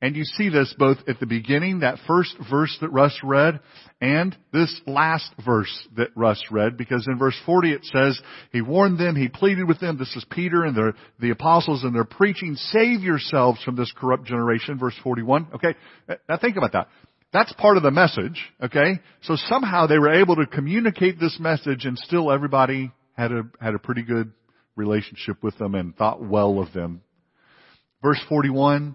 And 0.03 0.15
you 0.15 0.25
see 0.25 0.51
this 0.51 0.75
both 0.79 0.99
at 1.09 1.21
the 1.21 1.27
beginning, 1.27 1.81
that 1.81 1.99
first 2.07 2.37
verse 2.51 2.77
that 2.83 2.93
Russ 2.93 3.19
read, 3.25 3.61
and 3.99 4.37
this 4.53 4.79
last 4.87 5.33
verse 5.45 5.73
that 5.97 6.09
Russ 6.15 6.43
read, 6.51 6.77
because 6.77 7.07
in 7.09 7.19
verse 7.19 7.37
40 7.47 7.73
it 7.73 7.85
says, 7.85 8.21
He 8.53 8.61
warned 8.61 8.99
them, 8.99 9.17
He 9.17 9.29
pleaded 9.29 9.67
with 9.67 9.81
them, 9.81 9.97
this 9.97 10.15
is 10.15 10.27
Peter 10.31 10.65
and 10.65 10.77
the, 10.77 10.93
the 11.19 11.31
apostles, 11.31 11.83
and 11.83 11.95
they're 11.95 12.05
preaching, 12.05 12.57
save 12.57 13.01
yourselves 13.01 13.63
from 13.63 13.77
this 13.77 13.93
corrupt 13.97 14.25
generation, 14.27 14.79
verse 14.79 14.95
41. 15.03 15.49
Okay, 15.55 15.75
now 16.29 16.37
think 16.37 16.59
about 16.59 16.73
that. 16.73 16.89
That's 17.33 17.53
part 17.55 17.79
of 17.79 17.83
the 17.83 17.91
message, 17.91 18.41
okay? 18.63 19.01
So 19.23 19.37
somehow 19.37 19.87
they 19.87 19.99
were 19.99 20.13
able 20.13 20.37
to 20.37 20.47
communicate 20.47 21.19
this 21.19 21.39
message 21.41 21.87
and 21.87 21.99
still 21.99 22.31
everybody 22.31 22.93
had 23.17 23.33
a, 23.33 23.45
had 23.61 23.75
a 23.75 23.79
pretty 23.79 24.03
good 24.03 24.33
relationship 24.77 25.43
with 25.43 25.57
them 25.59 25.75
and 25.75 25.97
thought 25.97 26.23
well 26.23 26.59
of 26.61 26.73
them. 26.73 27.01
Verse 28.03 28.21
41, 28.29 28.95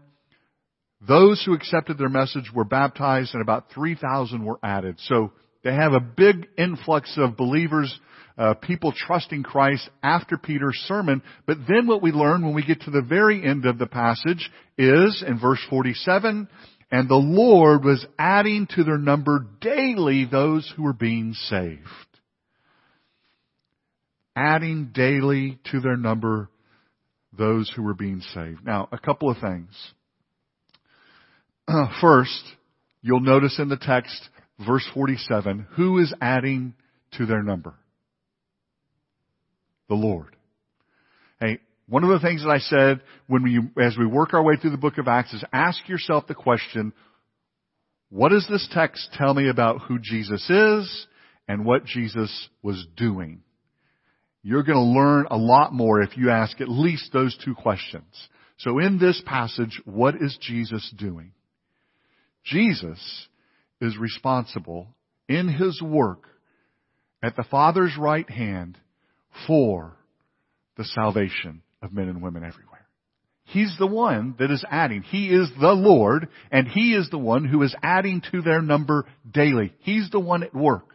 those 1.08 1.42
who 1.44 1.54
accepted 1.54 1.98
their 1.98 2.10
message 2.10 2.52
were 2.54 2.64
baptized 2.64 3.34
and 3.34 3.42
about 3.42 3.72
3,000 3.74 4.46
were 4.46 4.60
added. 4.62 4.98
So 5.00 5.32
they 5.64 5.74
have 5.74 5.94
a 5.94 6.00
big 6.00 6.48
influx 6.58 7.14
of 7.18 7.38
believers, 7.38 8.00
uh, 8.38 8.54
people 8.56 8.94
trusting 8.96 9.44
Christ 9.44 9.90
after 10.04 10.38
Peter's 10.38 10.78
sermon. 10.88 11.24
But 11.46 11.58
then 11.68 11.88
what 11.88 12.02
we 12.04 12.12
learn 12.12 12.44
when 12.44 12.54
we 12.54 12.66
get 12.66 12.82
to 12.82 12.92
the 12.92 13.02
very 13.02 13.44
end 13.44 13.66
of 13.66 13.80
the 13.80 13.88
passage 13.88 14.50
is 14.78 15.24
in 15.26 15.40
verse 15.40 15.60
47, 15.70 16.48
and 16.92 17.10
the 17.10 17.16
Lord 17.16 17.84
was 17.84 18.06
adding 18.20 18.68
to 18.76 18.84
their 18.84 18.98
number 18.98 19.46
daily 19.60 20.26
those 20.26 20.72
who 20.76 20.84
were 20.84 20.94
being 20.94 21.34
saved. 21.34 21.80
Adding 24.36 24.92
daily 24.94 25.60
to 25.72 25.80
their 25.80 25.98
number 25.98 26.50
those 27.38 27.72
who 27.76 27.84
were 27.84 27.94
being 27.94 28.22
saved. 28.34 28.66
Now, 28.66 28.88
a 28.92 29.00
couple 29.00 29.30
of 29.30 29.38
things. 29.38 29.70
First, 32.02 32.44
you'll 33.02 33.20
notice 33.20 33.60
in 33.60 33.70
the 33.70 33.78
text, 33.78 34.30
verse 34.66 34.88
47, 34.94 35.68
who 35.72 36.00
is 36.00 36.14
adding 36.22 36.74
to 37.14 37.26
their 37.26 37.44
number? 37.44 37.76
The 39.90 39.96
Lord. 39.96 40.36
Hey, 41.40 41.60
one 41.88 42.04
of 42.04 42.10
the 42.10 42.26
things 42.26 42.44
that 42.44 42.50
I 42.50 42.60
said 42.60 43.02
when 43.28 43.44
we, 43.44 43.60
as 43.84 43.98
we 43.98 44.06
work 44.06 44.34
our 44.34 44.44
way 44.44 44.56
through 44.56 44.72
the 44.72 44.78
book 44.78 44.98
of 44.98 45.08
Acts 45.08 45.34
is 45.34 45.44
ask 45.52 45.88
yourself 45.90 46.28
the 46.28 46.36
question, 46.36 46.94
what 48.10 48.30
does 48.30 48.48
this 48.50 48.68
text 48.72 49.10
tell 49.14 49.34
me 49.34 49.50
about 49.50 49.82
who 49.82 50.00
Jesus 50.00 50.50
is 50.50 51.08
and 51.48 51.66
what 51.66 51.86
Jesus 51.86 52.50
was 52.62 52.86
doing? 52.96 53.42
You're 54.44 54.64
going 54.64 54.78
to 54.78 55.00
learn 55.00 55.28
a 55.30 55.38
lot 55.38 55.74
more 55.74 56.02
if 56.02 56.18
you 56.18 56.30
ask 56.30 56.60
at 56.62 56.70
least 56.70 57.14
those 57.14 57.38
two 57.44 57.56
questions. 57.56 58.06
So 58.58 58.80
in 58.80 58.98
this 59.00 59.22
passage, 59.26 59.82
what 59.86 60.16
is 60.16 60.38
Jesus 60.42 60.94
doing? 60.98 61.32
Jesus 62.44 63.28
is 63.80 63.98
responsible 63.98 64.88
in 65.28 65.48
his 65.48 65.82
work 65.82 66.24
at 67.24 67.36
the 67.36 67.44
Father's 67.44 67.96
right 67.98 68.30
hand 68.30 68.78
for 69.48 69.98
the 70.78 70.86
salvation 70.86 71.62
of 71.82 71.94
men 71.94 72.10
and 72.10 72.22
women 72.22 72.44
everywhere. 72.44 72.72
He's 73.46 73.76
the 73.78 73.88
one 73.88 74.36
that 74.40 74.50
is 74.50 74.64
adding. 74.70 75.02
He 75.02 75.28
is 75.28 75.50
the 75.60 75.74
Lord, 75.74 76.30
and 76.52 76.68
He 76.68 76.94
is 76.94 77.10
the 77.10 77.18
one 77.18 77.44
who 77.44 77.64
is 77.64 77.76
adding 77.84 78.22
to 78.32 78.42
their 78.42 78.62
number 78.62 79.06
daily. 79.30 79.74
He's 79.80 80.10
the 80.10 80.20
one 80.20 80.44
at 80.44 80.56
work. 80.56 80.86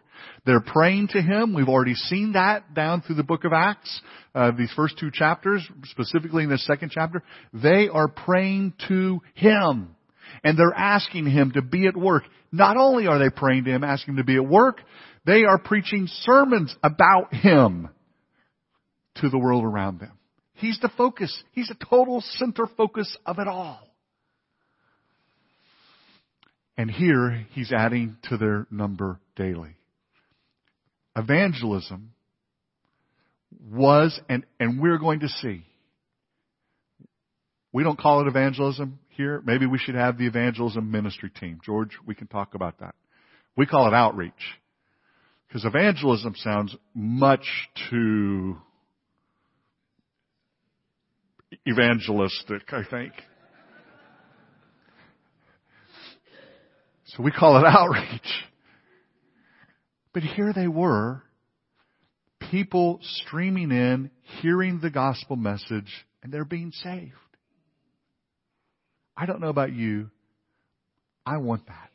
They're 0.46 0.60
praying 0.60 1.08
to 1.08 1.20
Him. 1.20 1.54
We've 1.54 1.68
already 1.68 1.94
seen 1.94 2.32
that 2.32 2.72
down 2.72 3.02
through 3.02 3.16
the 3.16 3.24
book 3.24 3.44
of 3.44 3.52
Acts, 3.52 4.00
uh, 4.34 4.52
these 4.56 4.72
first 4.74 4.98
two 4.98 5.10
chapters, 5.12 5.68
specifically 5.84 6.44
in 6.44 6.50
the 6.50 6.58
second 6.58 6.92
chapter. 6.92 7.22
They 7.52 7.88
are 7.88 8.08
praying 8.08 8.74
to 8.88 9.20
Him. 9.34 9.95
And 10.44 10.58
they're 10.58 10.74
asking 10.74 11.26
Him 11.26 11.52
to 11.52 11.62
be 11.62 11.86
at 11.86 11.96
work. 11.96 12.24
Not 12.52 12.76
only 12.76 13.06
are 13.06 13.18
they 13.18 13.30
praying 13.30 13.64
to 13.64 13.70
Him, 13.70 13.84
asking 13.84 14.14
Him 14.14 14.18
to 14.18 14.24
be 14.24 14.36
at 14.36 14.46
work, 14.46 14.80
they 15.24 15.44
are 15.44 15.58
preaching 15.58 16.06
sermons 16.22 16.74
about 16.82 17.34
Him 17.34 17.88
to 19.16 19.28
the 19.28 19.38
world 19.38 19.64
around 19.64 20.00
them. 20.00 20.12
He's 20.54 20.78
the 20.80 20.90
focus. 20.96 21.42
He's 21.52 21.68
the 21.68 21.86
total 21.88 22.22
center 22.38 22.66
focus 22.76 23.14
of 23.26 23.38
it 23.38 23.48
all. 23.48 23.80
And 26.78 26.90
here 26.90 27.46
he's 27.52 27.72
adding 27.72 28.16
to 28.24 28.36
their 28.36 28.66
number 28.70 29.18
daily. 29.34 29.76
Evangelism 31.16 32.12
was, 33.70 34.18
and, 34.28 34.44
and 34.60 34.80
we're 34.80 34.98
going 34.98 35.20
to 35.20 35.28
see. 35.28 35.64
We 37.72 37.82
don't 37.82 37.98
call 37.98 38.20
it 38.20 38.26
evangelism 38.26 38.98
here. 39.16 39.42
Maybe 39.44 39.66
we 39.66 39.78
should 39.78 39.94
have 39.94 40.18
the 40.18 40.26
evangelism 40.26 40.90
ministry 40.90 41.30
team. 41.30 41.60
George, 41.64 41.90
we 42.06 42.14
can 42.14 42.26
talk 42.26 42.54
about 42.54 42.80
that. 42.80 42.94
We 43.56 43.66
call 43.66 43.88
it 43.88 43.94
outreach. 43.94 44.32
Because 45.48 45.64
evangelism 45.64 46.34
sounds 46.36 46.76
much 46.94 47.46
too 47.90 48.56
evangelistic, 51.68 52.72
I 52.72 52.82
think. 52.88 53.12
So 57.06 57.22
we 57.22 57.30
call 57.30 57.56
it 57.58 57.64
outreach. 57.66 58.44
But 60.12 60.22
here 60.22 60.52
they 60.52 60.66
were, 60.66 61.22
people 62.50 62.98
streaming 63.02 63.70
in, 63.70 64.10
hearing 64.40 64.80
the 64.80 64.90
gospel 64.90 65.36
message, 65.36 65.92
and 66.22 66.32
they're 66.32 66.44
being 66.44 66.72
saved. 66.72 67.12
I 69.16 69.26
don't 69.26 69.40
know 69.40 69.48
about 69.48 69.72
you. 69.72 70.10
I 71.24 71.38
want 71.38 71.66
that. 71.66 71.90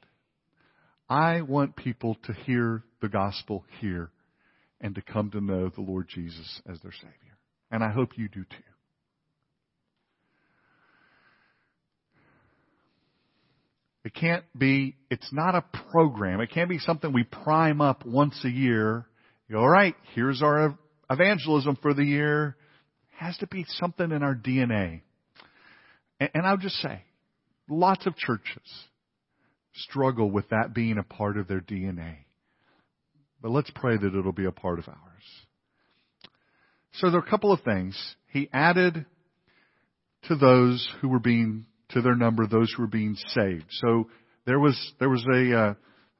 I 1.10 1.42
want 1.42 1.76
people 1.76 2.18
to 2.24 2.34
hear 2.34 2.84
the 3.02 3.10
gospel 3.10 3.66
here 3.80 4.10
and 4.80 4.96
to 4.96 5.02
come 5.02 5.30
to 5.32 5.42
know 5.42 5.70
the 5.70 5.82
Lord 5.82 6.08
Jesus 6.08 6.62
as 6.68 6.80
their 6.82 6.94
Savior. 6.94 7.38
And 7.70 7.84
I 7.84 7.92
hope 7.92 8.18
you 8.18 8.28
do 8.28 8.44
too. 8.44 8.64
It 14.04 14.16
can't 14.16 14.44
be, 14.58 14.96
it's 15.12 15.32
not 15.32 15.54
a 15.54 15.64
program. 15.92 16.42
It 16.42 16.50
can't 16.50 16.70
be 16.70 16.80
something 16.80 17.14
we 17.14 17.24
prime 17.24 17.82
up 17.82 18.06
once 18.06 18.40
a 18.44 18.50
year. 18.50 19.06
All 19.56 19.70
right, 19.70 19.96
here's 20.16 20.42
our 20.42 20.78
evangelism 21.10 21.78
for 21.82 21.94
the 21.94 22.04
year. 22.04 22.56
It 23.12 23.24
has 23.24 23.38
to 23.38 23.48
be 23.48 23.66
something 23.68 24.12
in 24.12 24.24
our 24.24 24.34
DNA. 24.34 25.02
And 26.20 26.46
I'll 26.48 26.58
just 26.58 26.76
say, 26.78 27.04
lots 27.72 28.06
of 28.06 28.16
churches 28.16 28.88
struggle 29.74 30.30
with 30.30 30.50
that 30.50 30.74
being 30.74 30.98
a 30.98 31.04
part 31.04 31.38
of 31.38 31.48
their 31.48 31.62
DNA. 31.62 32.18
But 33.42 33.52
let's 33.52 33.72
pray 33.74 33.98
that 33.98 34.16
it'll 34.16 34.34
be 34.34 34.46
a 34.46 34.52
part 34.52 34.80
of 34.80 34.88
ours. 34.88 34.98
So 36.94 37.10
there 37.10 37.20
are 37.20 37.26
a 37.26 37.30
couple 37.30 37.52
of 37.52 37.62
things. 37.62 37.98
He 38.28 38.50
added 38.54 39.06
to 40.24 40.36
those 40.36 40.88
who 41.02 41.10
were 41.10 41.20
being 41.20 41.66
to 41.90 42.02
their 42.02 42.16
number 42.16 42.46
those 42.46 42.72
who 42.76 42.84
were 42.84 42.88
being 42.88 43.16
saved. 43.30 43.66
So 43.70 44.10
there 44.46 44.60
was 44.60 44.94
there 45.00 45.10
was 45.10 45.26
a 45.34 45.58
uh, 45.58 45.74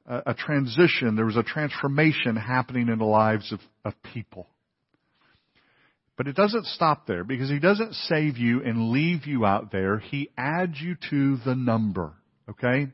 a 0.04 0.34
transition, 0.34 1.14
there 1.14 1.26
was 1.26 1.36
a 1.36 1.42
transformation 1.42 2.36
happening 2.36 2.88
in 2.88 2.98
the 2.98 3.04
lives 3.04 3.52
of, 3.52 3.60
of 3.84 3.94
people. 4.12 4.48
But 6.16 6.28
it 6.28 6.36
doesn't 6.36 6.66
stop 6.66 7.06
there 7.06 7.24
because 7.24 7.48
he 7.48 7.58
doesn't 7.58 7.94
save 7.94 8.36
you 8.36 8.62
and 8.62 8.90
leave 8.90 9.26
you 9.26 9.46
out 9.46 9.72
there. 9.72 9.98
He 9.98 10.30
adds 10.36 10.80
you 10.80 10.96
to 11.10 11.38
the 11.44 11.54
number. 11.54 12.12
Okay? 12.48 12.88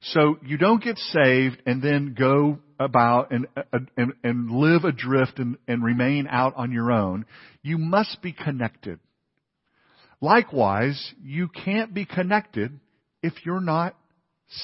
So 0.00 0.38
you 0.44 0.58
don't 0.58 0.82
get 0.82 0.98
saved 0.98 1.62
and 1.66 1.82
then 1.82 2.14
go 2.18 2.58
about 2.78 3.32
and, 3.32 3.46
uh, 3.56 3.78
and, 3.96 4.12
and 4.22 4.50
live 4.50 4.84
adrift 4.84 5.38
and, 5.38 5.56
and 5.66 5.82
remain 5.82 6.26
out 6.28 6.54
on 6.56 6.72
your 6.72 6.92
own. 6.92 7.26
You 7.62 7.78
must 7.78 8.22
be 8.22 8.32
connected. 8.32 9.00
Likewise, 10.20 11.14
you 11.22 11.48
can't 11.48 11.94
be 11.94 12.04
connected 12.04 12.78
if 13.22 13.34
you're 13.44 13.60
not 13.60 13.96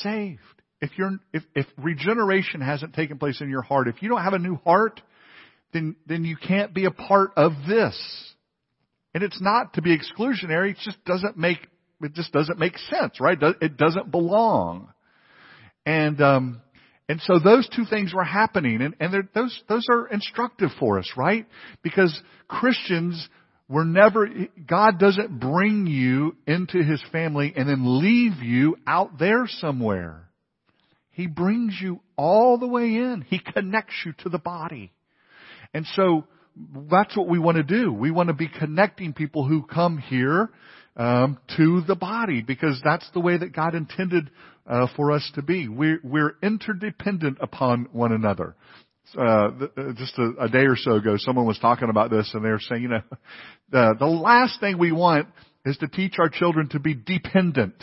saved. 0.03 0.41
If 0.81 0.91
you're, 0.99 1.19
if, 1.33 1.43
if 1.55 1.67
regeneration 1.79 2.61
hasn't 2.61 2.95
taken 2.95 3.19
place 3.19 3.41
in 3.41 3.49
your 3.49 3.63
heart, 3.63 3.89
if 3.89 4.03
you 4.03 4.09
don't 4.09 4.23
have 4.23 4.35
a 4.35 4.39
new 4.39 4.57
heart, 4.57 5.01
then, 5.75 5.97
then 6.07 6.25
you 6.25 6.37
can't 6.37 6.73
be 6.73 6.87
a 6.87 6.91
part 6.91 7.33
of 7.37 7.53
this. 7.69 7.95
And 9.13 9.23
it's 9.23 9.41
not 9.41 9.75
to 9.75 9.83
be 9.83 9.97
exclusionary, 9.97 10.71
it 10.71 10.79
just 10.83 11.05
doesn't 11.05 11.37
make, 11.37 11.59
it 12.01 12.15
just 12.15 12.33
doesn't 12.33 12.59
make 12.59 12.79
sense, 12.79 13.21
right? 13.21 13.39
It 13.61 13.77
doesn't 13.77 14.11
belong. 14.11 14.89
And, 15.85 16.21
um, 16.23 16.63
and 17.09 17.21
so 17.21 17.39
those 17.39 17.69
two 17.69 17.85
things 17.85 18.15
were 18.15 18.25
happening, 18.25 18.81
and, 18.81 18.95
and 18.99 19.29
those, 19.35 19.63
those 19.69 19.85
are 19.91 20.09
instructive 20.09 20.71
for 20.81 20.99
us, 20.99 21.13
right? 21.17 21.47
Because 21.83 22.19
Christians 22.49 23.29
we're 23.69 23.85
never, 23.85 24.29
God 24.67 24.99
doesn't 24.99 25.41
bring 25.41 25.87
you 25.87 26.37
into 26.47 26.83
His 26.83 27.03
family 27.13 27.53
and 27.57 27.69
then 27.69 28.01
leave 28.01 28.43
you 28.43 28.77
out 28.87 29.19
there 29.19 29.47
somewhere. 29.47 30.29
He 31.11 31.27
brings 31.27 31.79
you 31.81 32.01
all 32.17 32.59
the 32.59 32.67
way 32.67 32.97
in. 32.97 33.25
He 33.27 33.39
connects 33.39 33.95
you 34.05 34.13
to 34.19 34.29
the 34.29 34.39
body. 34.39 34.93
And 35.75 35.85
so, 35.95 36.25
that's 36.91 37.17
what 37.17 37.29
we 37.29 37.39
want 37.39 37.57
to 37.57 37.65
do. 37.65 37.93
We 37.93 38.13
want 38.13 38.29
to 38.29 38.33
be 38.33 38.49
connecting 38.49 39.13
people 39.13 39.45
who 39.47 39.65
come 39.65 39.99
here 39.99 40.51
um, 40.97 41.39
to 41.57 41.83
the 41.83 41.97
body 41.97 42.43
because 42.43 42.81
that's 42.85 43.09
the 43.13 43.21
way 43.21 43.37
that 43.37 43.53
God 43.53 43.75
intended 43.75 44.31
uh, 44.67 44.87
for 44.95 45.11
us 45.11 45.29
to 45.35 45.43
be. 45.43 45.69
We're, 45.69 45.99
we're 46.05 46.37
interdependent 46.43 47.39
upon 47.41 47.89
one 47.91 48.13
another 48.13 48.55
uh, 49.17 49.23
uh, 49.23 49.49
just 49.97 50.19
a, 50.19 50.33
a, 50.41 50.49
day 50.49 50.65
or 50.67 50.77
so 50.77 50.93
ago, 50.93 51.17
someone 51.19 51.47
was 51.47 51.59
talking 51.59 51.89
about 51.91 52.11
this, 52.11 52.31
and 52.35 52.45
they 52.45 52.49
were 52.49 52.61
saying, 52.61 52.83
you 52.83 52.89
know, 52.89 53.03
the 53.71 53.95
the 53.99 54.07
last 54.07 54.61
thing 54.61 54.79
we 54.79 54.93
want 54.93 55.29
is 55.65 55.77
to 55.79 55.89
teach 55.89 56.15
our 56.19 56.29
children 56.29 56.69
to 56.71 56.81
be 56.81 56.95
dependent 56.95 57.75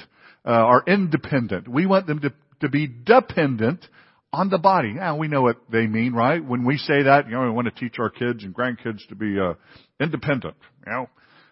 uh, 0.46 0.66
or 0.66 0.84
independent. 0.88 1.68
We 1.68 1.86
want 1.86 2.08
them 2.08 2.20
to 2.22 2.34
to 2.62 2.70
be 2.70 2.88
dependent 2.88 3.86
on 4.34 4.50
the 4.50 4.58
body. 4.58 4.94
Now 4.94 5.18
we 5.18 5.28
know 5.28 5.42
what 5.42 5.58
they 5.72 5.88
mean, 5.88 6.14
right? 6.14 6.44
When 6.44 6.66
we 6.66 6.78
say 6.78 7.04
that, 7.04 7.28
you 7.28 7.34
know, 7.34 7.44
we 7.44 7.50
want 7.50 7.74
to 7.74 7.80
teach 7.80 8.00
our 8.00 8.10
kids 8.10 8.44
and 8.44 8.56
grandkids 8.56 9.08
to 9.10 9.16
be 9.16 9.40
uh, 9.40 9.54
independent. 10.00 10.56
You 10.86 10.92
know, 10.92 11.10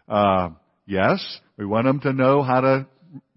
uh, 0.08 0.50
yes, 0.86 1.40
we 1.58 1.66
want 1.66 1.86
them 1.86 2.00
to 2.02 2.14
know 2.14 2.42
how 2.42 2.62
to 2.62 2.88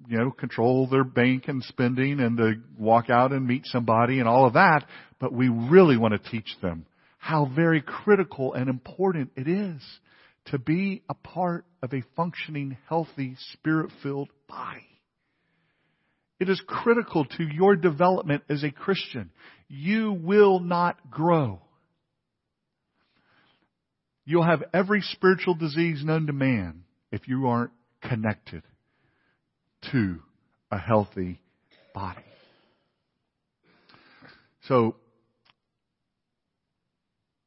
you 0.08 0.18
know, 0.18 0.30
control 0.30 0.86
their 0.88 1.04
bank 1.04 1.44
and 1.48 1.62
spending 1.64 2.20
and 2.20 2.36
to 2.36 2.54
walk 2.78 3.10
out 3.10 3.32
and 3.32 3.46
meet 3.46 3.66
somebody 3.66 4.18
and 4.18 4.28
all 4.28 4.46
of 4.46 4.54
that. 4.54 4.84
but 5.18 5.32
we 5.32 5.48
really 5.48 5.96
want 5.96 6.12
to 6.12 6.30
teach 6.30 6.56
them 6.60 6.86
how 7.18 7.48
very 7.54 7.80
critical 7.80 8.52
and 8.52 8.68
important 8.68 9.30
it 9.36 9.46
is 9.46 9.80
to 10.46 10.58
be 10.58 11.02
a 11.08 11.14
part 11.14 11.64
of 11.82 11.92
a 11.94 12.02
functioning, 12.16 12.76
healthy, 12.88 13.36
spirit-filled 13.52 14.28
body. 14.48 14.91
It 16.42 16.48
is 16.48 16.60
critical 16.66 17.24
to 17.24 17.44
your 17.44 17.76
development 17.76 18.42
as 18.48 18.64
a 18.64 18.72
Christian. 18.72 19.30
You 19.68 20.12
will 20.12 20.58
not 20.58 21.08
grow. 21.08 21.60
You'll 24.24 24.42
have 24.42 24.64
every 24.74 25.02
spiritual 25.02 25.54
disease 25.54 26.02
known 26.04 26.26
to 26.26 26.32
man 26.32 26.82
if 27.12 27.28
you 27.28 27.46
aren't 27.46 27.70
connected 28.02 28.64
to 29.92 30.18
a 30.72 30.78
healthy 30.78 31.40
body. 31.94 32.24
So, 34.62 34.96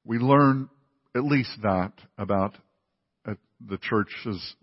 we 0.05 0.19
learn 0.19 0.69
at 1.13 1.25
least 1.25 1.51
that 1.63 1.91
about 2.17 2.55
uh, 3.27 3.33
the 3.59 3.77
church's 3.77 4.55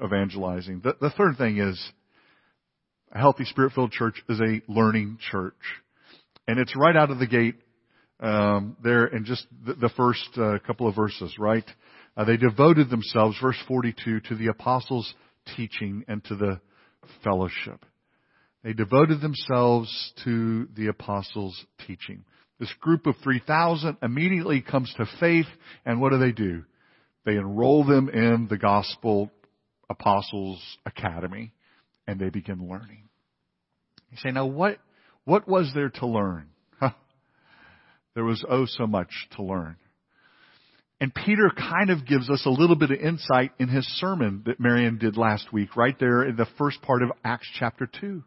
evangelizing. 0.00 0.80
The, 0.84 0.94
the 1.00 1.10
third 1.10 1.38
thing 1.38 1.58
is 1.58 1.90
a 3.12 3.18
healthy 3.18 3.44
spirit-filled 3.44 3.92
church 3.92 4.22
is 4.28 4.40
a 4.40 4.62
learning 4.68 5.18
church. 5.30 5.54
And 6.46 6.58
it's 6.58 6.74
right 6.76 6.96
out 6.96 7.10
of 7.10 7.18
the 7.18 7.26
gate 7.26 7.56
um, 8.20 8.76
there 8.82 9.06
in 9.06 9.24
just 9.24 9.46
the, 9.64 9.74
the 9.74 9.90
first 9.96 10.28
uh, 10.36 10.58
couple 10.66 10.86
of 10.86 10.94
verses, 10.94 11.34
right? 11.38 11.64
Uh, 12.16 12.24
they 12.24 12.36
devoted 12.36 12.90
themselves, 12.90 13.36
verse 13.40 13.56
42, 13.66 14.20
to 14.20 14.34
the 14.34 14.48
apostles' 14.48 15.12
teaching 15.56 16.04
and 16.08 16.22
to 16.24 16.36
the 16.36 16.60
fellowship. 17.24 17.84
They 18.62 18.72
devoted 18.74 19.20
themselves 19.20 20.12
to 20.24 20.68
the 20.76 20.88
apostles' 20.88 21.64
teaching. 21.86 22.24
This 22.58 22.72
group 22.80 23.06
of 23.06 23.14
3,000 23.22 23.96
immediately 24.02 24.60
comes 24.60 24.92
to 24.98 25.06
faith, 25.18 25.46
and 25.86 26.00
what 26.00 26.12
do 26.12 26.18
they 26.18 26.32
do? 26.32 26.64
They 27.24 27.36
enroll 27.36 27.84
them 27.84 28.10
in 28.10 28.48
the 28.50 28.58
Gospel 28.58 29.30
Apostles 29.88 30.62
Academy, 30.84 31.52
and 32.10 32.18
they 32.18 32.28
begin 32.28 32.68
learning. 32.68 33.08
You 34.10 34.16
say, 34.16 34.32
now 34.32 34.46
what, 34.46 34.78
what 35.24 35.46
was 35.48 35.70
there 35.74 35.90
to 35.90 36.06
learn? 36.06 36.48
There 38.16 38.24
was 38.24 38.44
oh 38.50 38.66
so 38.66 38.88
much 38.88 39.10
to 39.36 39.44
learn. 39.44 39.76
And 41.00 41.14
Peter 41.14 41.48
kind 41.56 41.90
of 41.90 42.04
gives 42.04 42.28
us 42.28 42.42
a 42.44 42.50
little 42.50 42.74
bit 42.74 42.90
of 42.90 42.98
insight 42.98 43.52
in 43.60 43.68
his 43.68 43.86
sermon 43.98 44.42
that 44.46 44.58
Marion 44.58 44.98
did 44.98 45.16
last 45.16 45.52
week, 45.52 45.76
right 45.76 45.96
there 46.00 46.24
in 46.24 46.34
the 46.34 46.48
first 46.58 46.82
part 46.82 47.04
of 47.04 47.12
Acts 47.24 47.46
chapter 47.56 47.88
2. 48.00 48.24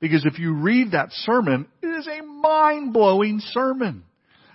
Because 0.00 0.26
if 0.26 0.38
you 0.38 0.52
read 0.52 0.90
that 0.90 1.10
sermon, 1.12 1.66
it 1.82 1.86
is 1.86 2.06
a 2.06 2.22
mind-blowing 2.22 3.40
sermon. 3.40 4.04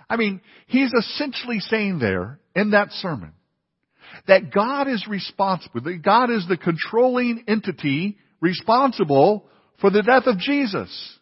I 0.08 0.16
mean, 0.16 0.40
he's 0.68 0.92
essentially 0.92 1.58
saying 1.58 1.98
there 1.98 2.38
in 2.54 2.70
that 2.70 2.92
sermon 2.92 3.32
that 4.28 4.52
God 4.54 4.86
is 4.86 5.04
responsible, 5.08 5.80
that 5.80 6.02
God 6.02 6.30
is 6.30 6.46
the 6.48 6.56
controlling 6.56 7.42
entity 7.48 8.16
responsible 8.40 9.46
for 9.80 9.90
the 9.90 10.02
death 10.02 10.24
of 10.26 10.38
Jesus. 10.38 11.18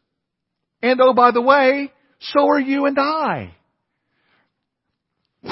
And 0.83 1.01
oh, 1.01 1.15
by 1.15 1.31
the 1.31 1.43
way, 1.43 1.91
so 2.21 2.49
are 2.49 2.61
you 2.61 2.87
and 2.87 2.99
I. 2.99 3.55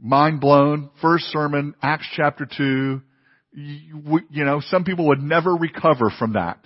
Mind 0.00 0.40
blown. 0.40 0.90
First 1.00 1.24
sermon, 1.26 1.74
Acts 1.82 2.08
chapter 2.14 2.46
2. 2.56 3.02
You, 3.52 4.44
know, 4.44 4.60
some 4.60 4.84
people 4.84 5.08
would 5.08 5.22
never 5.22 5.54
recover 5.54 6.12
from 6.16 6.34
that 6.34 6.58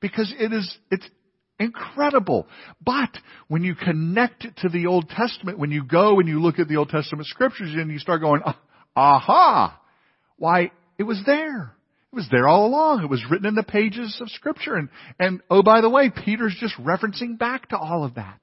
because 0.00 0.32
it 0.38 0.52
is, 0.52 0.78
it's 0.90 1.08
incredible. 1.58 2.46
But 2.84 3.10
when 3.48 3.64
you 3.64 3.74
connect 3.74 4.44
it 4.44 4.56
to 4.58 4.68
the 4.68 4.86
Old 4.86 5.08
Testament, 5.08 5.58
when 5.58 5.70
you 5.70 5.84
go 5.84 6.20
and 6.20 6.28
you 6.28 6.40
look 6.40 6.58
at 6.58 6.68
the 6.68 6.76
Old 6.76 6.90
Testament 6.90 7.26
scriptures 7.26 7.72
and 7.74 7.90
you 7.90 7.98
start 7.98 8.20
going, 8.20 8.42
ah, 8.44 8.60
aha, 8.94 9.80
why, 10.36 10.70
it 10.98 11.02
was 11.02 11.20
there. 11.26 11.75
It 12.16 12.20
was 12.20 12.28
there 12.30 12.48
all 12.48 12.64
along. 12.64 13.02
It 13.02 13.10
was 13.10 13.22
written 13.30 13.46
in 13.46 13.54
the 13.54 13.62
pages 13.62 14.16
of 14.22 14.30
scripture. 14.30 14.76
And, 14.76 14.88
and 15.18 15.42
oh, 15.50 15.62
by 15.62 15.82
the 15.82 15.90
way, 15.90 16.08
Peter's 16.10 16.56
just 16.58 16.74
referencing 16.78 17.38
back 17.38 17.68
to 17.68 17.76
all 17.76 18.04
of 18.04 18.14
that. 18.14 18.40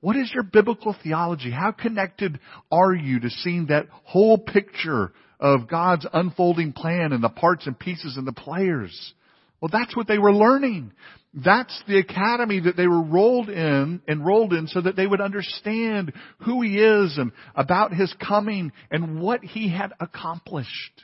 What 0.00 0.16
is 0.16 0.32
your 0.32 0.42
biblical 0.42 0.96
theology? 1.02 1.50
How 1.50 1.70
connected 1.70 2.40
are 2.72 2.94
you 2.94 3.20
to 3.20 3.28
seeing 3.28 3.66
that 3.66 3.88
whole 3.90 4.38
picture 4.38 5.12
of 5.38 5.68
God's 5.68 6.06
unfolding 6.10 6.72
plan 6.72 7.12
and 7.12 7.22
the 7.22 7.28
parts 7.28 7.66
and 7.66 7.78
pieces 7.78 8.16
and 8.16 8.26
the 8.26 8.32
players? 8.32 9.12
Well, 9.60 9.68
that's 9.70 9.94
what 9.94 10.08
they 10.08 10.16
were 10.16 10.32
learning. 10.32 10.92
That's 11.34 11.78
the 11.86 11.98
academy 11.98 12.60
that 12.60 12.78
they 12.78 12.86
were 12.86 13.02
rolled 13.02 13.50
in, 13.50 14.00
enrolled 14.08 14.54
in 14.54 14.66
so 14.66 14.80
that 14.80 14.96
they 14.96 15.06
would 15.06 15.20
understand 15.20 16.14
who 16.38 16.62
He 16.62 16.78
is 16.78 17.18
and 17.18 17.32
about 17.54 17.92
His 17.92 18.14
coming 18.26 18.72
and 18.90 19.20
what 19.20 19.44
He 19.44 19.68
had 19.68 19.92
accomplished. 20.00 21.02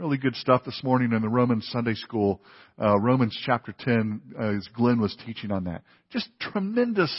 Really 0.00 0.16
good 0.16 0.36
stuff 0.36 0.64
this 0.64 0.80
morning 0.82 1.12
in 1.12 1.20
the 1.20 1.28
Romans 1.28 1.68
Sunday 1.70 1.92
School, 1.92 2.40
uh, 2.80 2.98
Romans 2.98 3.38
chapter 3.44 3.74
10, 3.78 4.22
uh, 4.34 4.56
as 4.56 4.66
Glenn 4.74 4.98
was 4.98 5.14
teaching 5.26 5.52
on 5.52 5.64
that. 5.64 5.82
Just 6.10 6.26
tremendous 6.40 7.14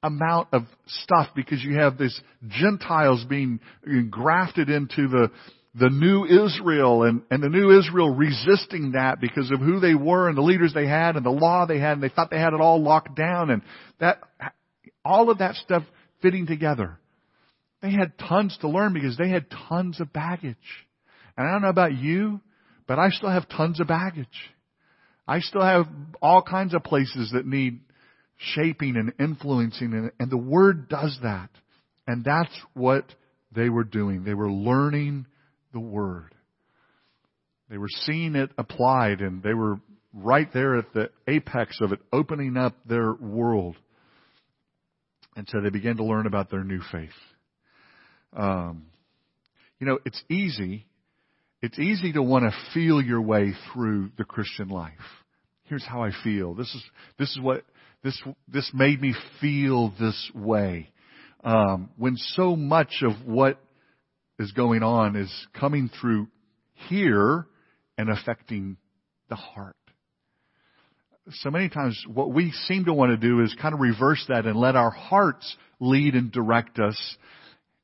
amount 0.00 0.46
of 0.52 0.62
stuff 0.86 1.30
because 1.34 1.60
you 1.64 1.74
have 1.74 1.98
these 1.98 2.16
Gentiles 2.46 3.24
being 3.28 3.58
grafted 4.10 4.70
into 4.70 5.08
the, 5.08 5.28
the 5.74 5.90
new 5.90 6.24
Israel 6.24 7.02
and, 7.02 7.22
and 7.32 7.42
the 7.42 7.48
new 7.48 7.76
Israel 7.76 8.14
resisting 8.14 8.92
that 8.92 9.20
because 9.20 9.50
of 9.50 9.58
who 9.58 9.80
they 9.80 9.96
were 9.96 10.28
and 10.28 10.38
the 10.38 10.42
leaders 10.42 10.72
they 10.72 10.86
had 10.86 11.16
and 11.16 11.26
the 11.26 11.30
law 11.30 11.66
they 11.66 11.80
had 11.80 11.94
and 11.94 12.02
they 12.02 12.10
thought 12.10 12.30
they 12.30 12.38
had 12.38 12.52
it 12.52 12.60
all 12.60 12.80
locked 12.80 13.16
down 13.16 13.50
and 13.50 13.62
that, 13.98 14.20
all 15.04 15.30
of 15.30 15.38
that 15.38 15.56
stuff 15.56 15.82
fitting 16.22 16.46
together. 16.46 16.96
They 17.82 17.90
had 17.90 18.16
tons 18.16 18.56
to 18.60 18.68
learn 18.68 18.92
because 18.92 19.16
they 19.16 19.30
had 19.30 19.46
tons 19.68 20.00
of 20.00 20.12
baggage. 20.12 20.83
And 21.36 21.46
I 21.46 21.52
don't 21.52 21.62
know 21.62 21.68
about 21.68 21.94
you, 21.94 22.40
but 22.86 22.98
I 22.98 23.10
still 23.10 23.30
have 23.30 23.48
tons 23.48 23.80
of 23.80 23.88
baggage. 23.88 24.26
I 25.26 25.40
still 25.40 25.62
have 25.62 25.86
all 26.20 26.42
kinds 26.42 26.74
of 26.74 26.84
places 26.84 27.30
that 27.32 27.46
need 27.46 27.80
shaping 28.36 28.96
and 28.96 29.12
influencing 29.18 30.10
and, 30.18 30.30
the 30.30 30.36
Word 30.36 30.88
does 30.88 31.18
that. 31.22 31.50
And 32.06 32.24
that's 32.24 32.54
what 32.74 33.06
they 33.54 33.68
were 33.68 33.84
doing. 33.84 34.24
They 34.24 34.34
were 34.34 34.50
learning 34.50 35.26
the 35.72 35.80
Word. 35.80 36.34
They 37.70 37.78
were 37.78 37.88
seeing 37.88 38.36
it 38.36 38.50
applied 38.58 39.20
and 39.20 39.42
they 39.42 39.54
were 39.54 39.80
right 40.12 40.48
there 40.52 40.76
at 40.76 40.92
the 40.92 41.10
apex 41.26 41.78
of 41.80 41.92
it, 41.92 42.00
opening 42.12 42.56
up 42.56 42.76
their 42.86 43.12
world. 43.14 43.76
And 45.36 45.48
so 45.48 45.60
they 45.60 45.70
began 45.70 45.96
to 45.96 46.04
learn 46.04 46.26
about 46.26 46.50
their 46.50 46.62
new 46.62 46.80
faith. 46.92 47.10
Um, 48.36 48.86
you 49.80 49.86
know, 49.86 49.98
it's 50.04 50.22
easy. 50.28 50.86
It's 51.64 51.78
easy 51.78 52.12
to 52.12 52.22
want 52.22 52.44
to 52.44 52.52
feel 52.74 53.00
your 53.00 53.22
way 53.22 53.54
through 53.72 54.10
the 54.18 54.24
Christian 54.24 54.68
life. 54.68 54.92
Here's 55.62 55.82
how 55.82 56.02
I 56.02 56.10
feel. 56.22 56.52
This 56.52 56.66
is 56.66 56.82
this 57.18 57.30
is 57.30 57.40
what 57.40 57.64
this 58.02 58.22
this 58.46 58.70
made 58.74 59.00
me 59.00 59.14
feel 59.40 59.90
this 59.98 60.30
way. 60.34 60.90
Um, 61.42 61.88
when 61.96 62.16
so 62.18 62.54
much 62.54 63.02
of 63.02 63.26
what 63.26 63.58
is 64.38 64.52
going 64.52 64.82
on 64.82 65.16
is 65.16 65.32
coming 65.58 65.88
through 66.02 66.28
here 66.90 67.46
and 67.96 68.10
affecting 68.10 68.76
the 69.30 69.36
heart. 69.36 69.76
So 71.30 71.50
many 71.50 71.70
times 71.70 71.98
what 72.12 72.30
we 72.30 72.50
seem 72.66 72.84
to 72.84 72.92
want 72.92 73.08
to 73.12 73.16
do 73.16 73.40
is 73.40 73.56
kind 73.58 73.72
of 73.72 73.80
reverse 73.80 74.22
that 74.28 74.44
and 74.44 74.58
let 74.58 74.76
our 74.76 74.90
hearts 74.90 75.56
lead 75.80 76.14
and 76.14 76.30
direct 76.30 76.78
us 76.78 77.16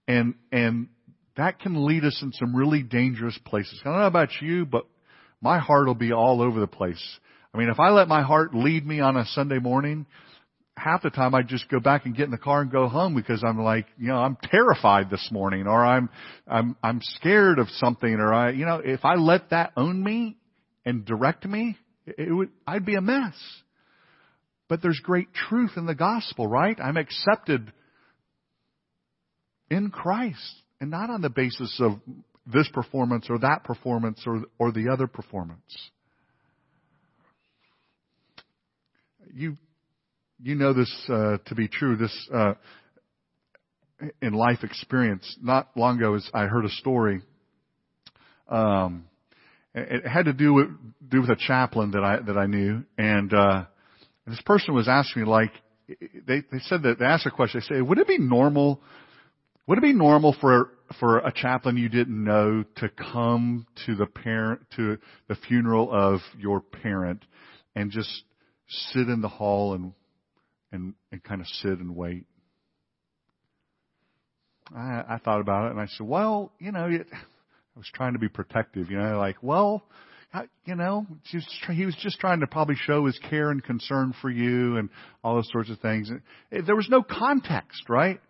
and, 0.07 0.35
and 0.53 0.89
that 1.37 1.61
can 1.61 1.87
lead 1.87 2.05
us 2.05 2.19
in 2.23 2.33
some 2.33 2.55
really 2.55 2.83
dangerous 2.83 3.39
places. 3.45 3.81
I 3.85 3.89
don't 3.89 3.99
know 4.01 4.07
about 4.07 4.31
you, 4.41 4.67
but 4.67 4.87
my 5.41 5.59
heart 5.59 5.87
will 5.87 5.95
be 5.95 6.13
all 6.13 6.43
over 6.43 6.61
the 6.61 6.67
place. 6.67 7.03
I 7.55 7.59
mean, 7.59 7.69
if 7.69 7.81
I 7.81 7.91
let 7.91 8.09
my 8.09 8.23
heart 8.23 8.55
lead 8.55 8.87
me 8.87 9.01
on 9.01 9.17
a 9.17 9.25
Sunday 9.27 9.59
morning, 9.59 10.07
half 10.77 11.03
the 11.03 11.11
time 11.11 11.35
I 11.35 11.43
just 11.43 11.69
go 11.69 11.81
back 11.81 12.07
and 12.07 12.17
get 12.17 12.25
in 12.25 12.31
the 12.31 12.39
car 12.39 12.63
and 12.63 12.71
go 12.71 12.89
home 12.89 13.15
because 13.15 13.43
I'm 13.45 13.59
like, 13.59 13.87
you 13.99 14.09
know, 14.09 14.17
I'm 14.17 14.37
terrified 14.43 15.11
this 15.11 15.29
morning 15.31 15.67
or 15.67 15.85
I'm, 15.85 16.09
I'm, 16.47 16.77
I'm 16.83 17.01
scared 17.03 17.59
of 17.59 17.69
something 17.71 18.15
or 18.15 18.33
I, 18.33 18.51
you 18.51 18.65
know, 18.65 18.81
if 18.85 19.05
I 19.05 19.15
let 19.15 19.51
that 19.51 19.73
own 19.77 20.03
me 20.03 20.37
and 20.85 21.05
direct 21.05 21.45
me, 21.45 21.77
it 22.07 22.33
would, 22.33 22.51
I'd 22.67 22.87
be 22.87 22.95
a 22.95 23.01
mess. 23.01 23.35
But 24.69 24.83
there's 24.83 25.01
great 25.03 25.35
truth 25.35 25.73
in 25.77 25.87
the 25.87 25.95
gospel, 25.95 26.47
right? 26.47 26.79
I'm 26.81 26.97
accepted 26.97 27.73
in 29.69 29.91
Christ 29.91 30.55
and 30.81 30.91
not 30.91 31.11
on 31.11 31.21
the 31.21 31.31
basis 31.31 31.81
of 31.81 32.01
this 32.47 32.69
performance 32.73 33.27
or 33.29 33.39
that 33.39 33.65
performance 33.65 34.23
or, 34.27 34.43
or 34.59 34.73
the 34.73 34.89
other 34.93 35.07
performance. 35.07 35.91
You 39.33 39.57
you 40.43 40.55
know 40.55 40.73
this 40.73 40.93
uh, 41.09 41.39
to 41.47 41.55
be 41.55 41.69
true. 41.69 41.97
This 41.97 42.29
uh, 42.35 42.55
in 44.23 44.33
life 44.33 44.65
experience. 44.65 45.37
Not 45.41 45.69
long 45.77 45.99
ago, 45.99 46.15
as 46.15 46.29
I 46.33 46.47
heard 46.47 46.65
a 46.65 46.71
story. 46.71 47.21
Um, 48.49 49.05
it 49.75 50.05
had 50.05 50.25
to 50.25 50.33
do 50.33 50.53
with 50.53 50.69
do 51.07 51.21
with 51.21 51.31
a 51.31 51.37
chaplain 51.37 51.93
that 51.93 52.03
I 52.03 52.19
that 52.27 52.37
I 52.37 52.47
knew, 52.47 52.83
and 52.99 53.33
uh, 53.33 53.65
this 54.27 54.41
person 54.43 54.75
was 54.75 54.89
asking 54.89 55.23
me 55.23 55.29
like, 55.29 55.53
they, 56.27 56.43
they 56.51 56.59
said 56.61 56.83
that, 56.83 56.99
they 56.99 57.05
asked 57.05 57.27
a 57.27 57.31
question, 57.31 57.61
they 57.61 57.77
say, 57.77 57.81
would 57.81 57.99
it 57.99 58.07
be 58.07 58.19
normal, 58.19 58.81
would 59.71 59.79
it 59.79 59.83
be 59.83 59.93
normal 59.93 60.35
for, 60.41 60.73
for 60.99 61.19
a 61.19 61.33
chaplain 61.33 61.77
you 61.77 61.89
didn't 61.89 62.25
know 62.25 62.65
to 62.75 62.89
come 62.89 63.65
to 63.87 63.95
the 63.95 64.05
parent, 64.05 64.61
to 64.75 64.99
the 65.29 65.37
funeral 65.47 65.89
of 65.93 66.19
your 66.37 66.61
parent 66.61 67.25
and 67.77 67.93
just 67.93 68.25
sit 68.67 69.09
in 69.09 69.21
the 69.21 69.29
hall 69.29 69.75
and, 69.75 69.93
and, 70.73 70.95
and 71.13 71.23
kind 71.23 71.41
of 71.41 71.47
sit 71.47 71.79
and 71.79 71.95
wait? 71.95 72.27
I, 74.75 75.05
I 75.09 75.21
thought 75.25 75.41
about 75.41 75.67
it 75.67 75.71
and 75.71 75.81
I 75.81 75.87
said, 75.87 76.05
well, 76.05 76.51
you 76.59 76.73
know, 76.73 76.87
it, 76.87 77.07
I 77.13 77.79
was 77.79 77.87
trying 77.95 78.15
to 78.15 78.19
be 78.19 78.29
protective, 78.29 78.91
you 78.91 78.99
know, 78.99 79.19
like, 79.19 79.37
well, 79.41 79.85
I, 80.35 80.47
you 80.65 80.75
know, 80.75 81.07
just, 81.31 81.49
he 81.71 81.87
was 81.87 81.95
just 82.03 82.19
trying 82.19 82.41
to 82.41 82.49
probably 82.49 82.75
show 82.75 83.07
his 83.07 83.21
care 83.31 83.53
and 83.53 83.63
concern 83.63 84.15
for 84.21 84.31
you 84.31 84.79
and 84.79 84.89
all 85.23 85.37
those 85.37 85.49
sorts 85.53 85.71
of 85.71 85.79
things. 85.79 86.11
There 86.51 86.75
was 86.75 86.89
no 86.91 87.05
context, 87.05 87.89
right? 87.89 88.21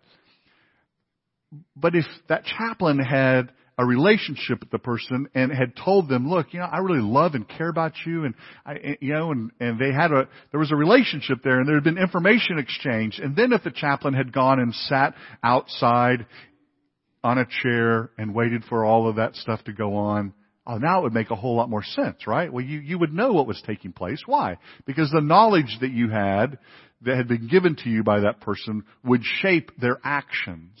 But 1.75 1.95
if 1.95 2.05
that 2.29 2.43
chaplain 2.45 2.99
had 2.99 3.51
a 3.77 3.85
relationship 3.85 4.59
with 4.59 4.69
the 4.69 4.79
person 4.79 5.27
and 5.33 5.51
had 5.51 5.75
told 5.75 6.07
them, 6.07 6.29
look, 6.29 6.53
you 6.53 6.59
know, 6.59 6.65
I 6.65 6.79
really 6.79 7.01
love 7.01 7.33
and 7.33 7.47
care 7.47 7.69
about 7.69 7.93
you 8.05 8.25
and 8.25 8.35
I, 8.65 8.73
eh, 8.75 8.95
you 9.01 9.13
know, 9.13 9.31
and, 9.31 9.51
and 9.59 9.79
they 9.79 9.91
had 9.91 10.11
a, 10.11 10.27
there 10.51 10.59
was 10.59 10.71
a 10.71 10.75
relationship 10.75 11.39
there 11.43 11.59
and 11.59 11.67
there 11.67 11.75
had 11.75 11.83
been 11.83 11.97
information 11.97 12.59
exchange. 12.59 13.19
And 13.21 13.35
then 13.35 13.53
if 13.53 13.63
the 13.63 13.71
chaplain 13.71 14.13
had 14.13 14.31
gone 14.33 14.59
and 14.59 14.73
sat 14.73 15.15
outside 15.43 16.25
on 17.23 17.37
a 17.37 17.45
chair 17.63 18.11
and 18.17 18.35
waited 18.35 18.63
for 18.65 18.85
all 18.85 19.09
of 19.09 19.15
that 19.15 19.35
stuff 19.35 19.63
to 19.63 19.73
go 19.73 19.95
on, 19.95 20.33
Oh, 20.67 20.77
now 20.77 20.99
it 20.99 21.03
would 21.03 21.13
make 21.13 21.31
a 21.31 21.35
whole 21.35 21.55
lot 21.55 21.71
more 21.71 21.83
sense, 21.83 22.27
right? 22.27 22.53
Well, 22.53 22.63
you, 22.63 22.79
you 22.79 22.99
would 22.99 23.11
know 23.11 23.33
what 23.33 23.47
was 23.47 23.61
taking 23.65 23.93
place. 23.93 24.21
Why? 24.27 24.57
Because 24.85 25.09
the 25.09 25.19
knowledge 25.19 25.75
that 25.81 25.89
you 25.89 26.09
had, 26.09 26.59
that 27.01 27.17
had 27.17 27.27
been 27.27 27.47
given 27.47 27.75
to 27.77 27.89
you 27.89 28.03
by 28.03 28.19
that 28.21 28.41
person, 28.41 28.83
would 29.03 29.23
shape 29.23 29.71
their 29.79 29.97
actions. 30.03 30.79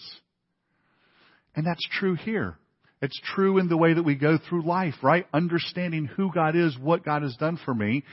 And 1.55 1.65
that's 1.65 1.87
true 1.99 2.15
here. 2.15 2.57
It's 3.01 3.19
true 3.33 3.57
in 3.57 3.67
the 3.67 3.77
way 3.77 3.93
that 3.93 4.03
we 4.03 4.15
go 4.15 4.37
through 4.37 4.63
life, 4.63 4.93
right? 5.01 5.25
Understanding 5.33 6.05
who 6.05 6.31
God 6.31 6.55
is, 6.55 6.77
what 6.77 7.03
God 7.03 7.23
has 7.23 7.35
done 7.35 7.59
for 7.65 7.73
me, 7.73 8.03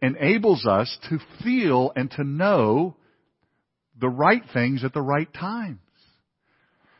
enables 0.00 0.66
us 0.66 0.96
to 1.08 1.18
feel 1.42 1.92
and 1.96 2.10
to 2.12 2.22
know 2.22 2.96
the 4.00 4.08
right 4.08 4.42
things 4.54 4.84
at 4.84 4.94
the 4.94 5.02
right 5.02 5.32
times. 5.34 5.80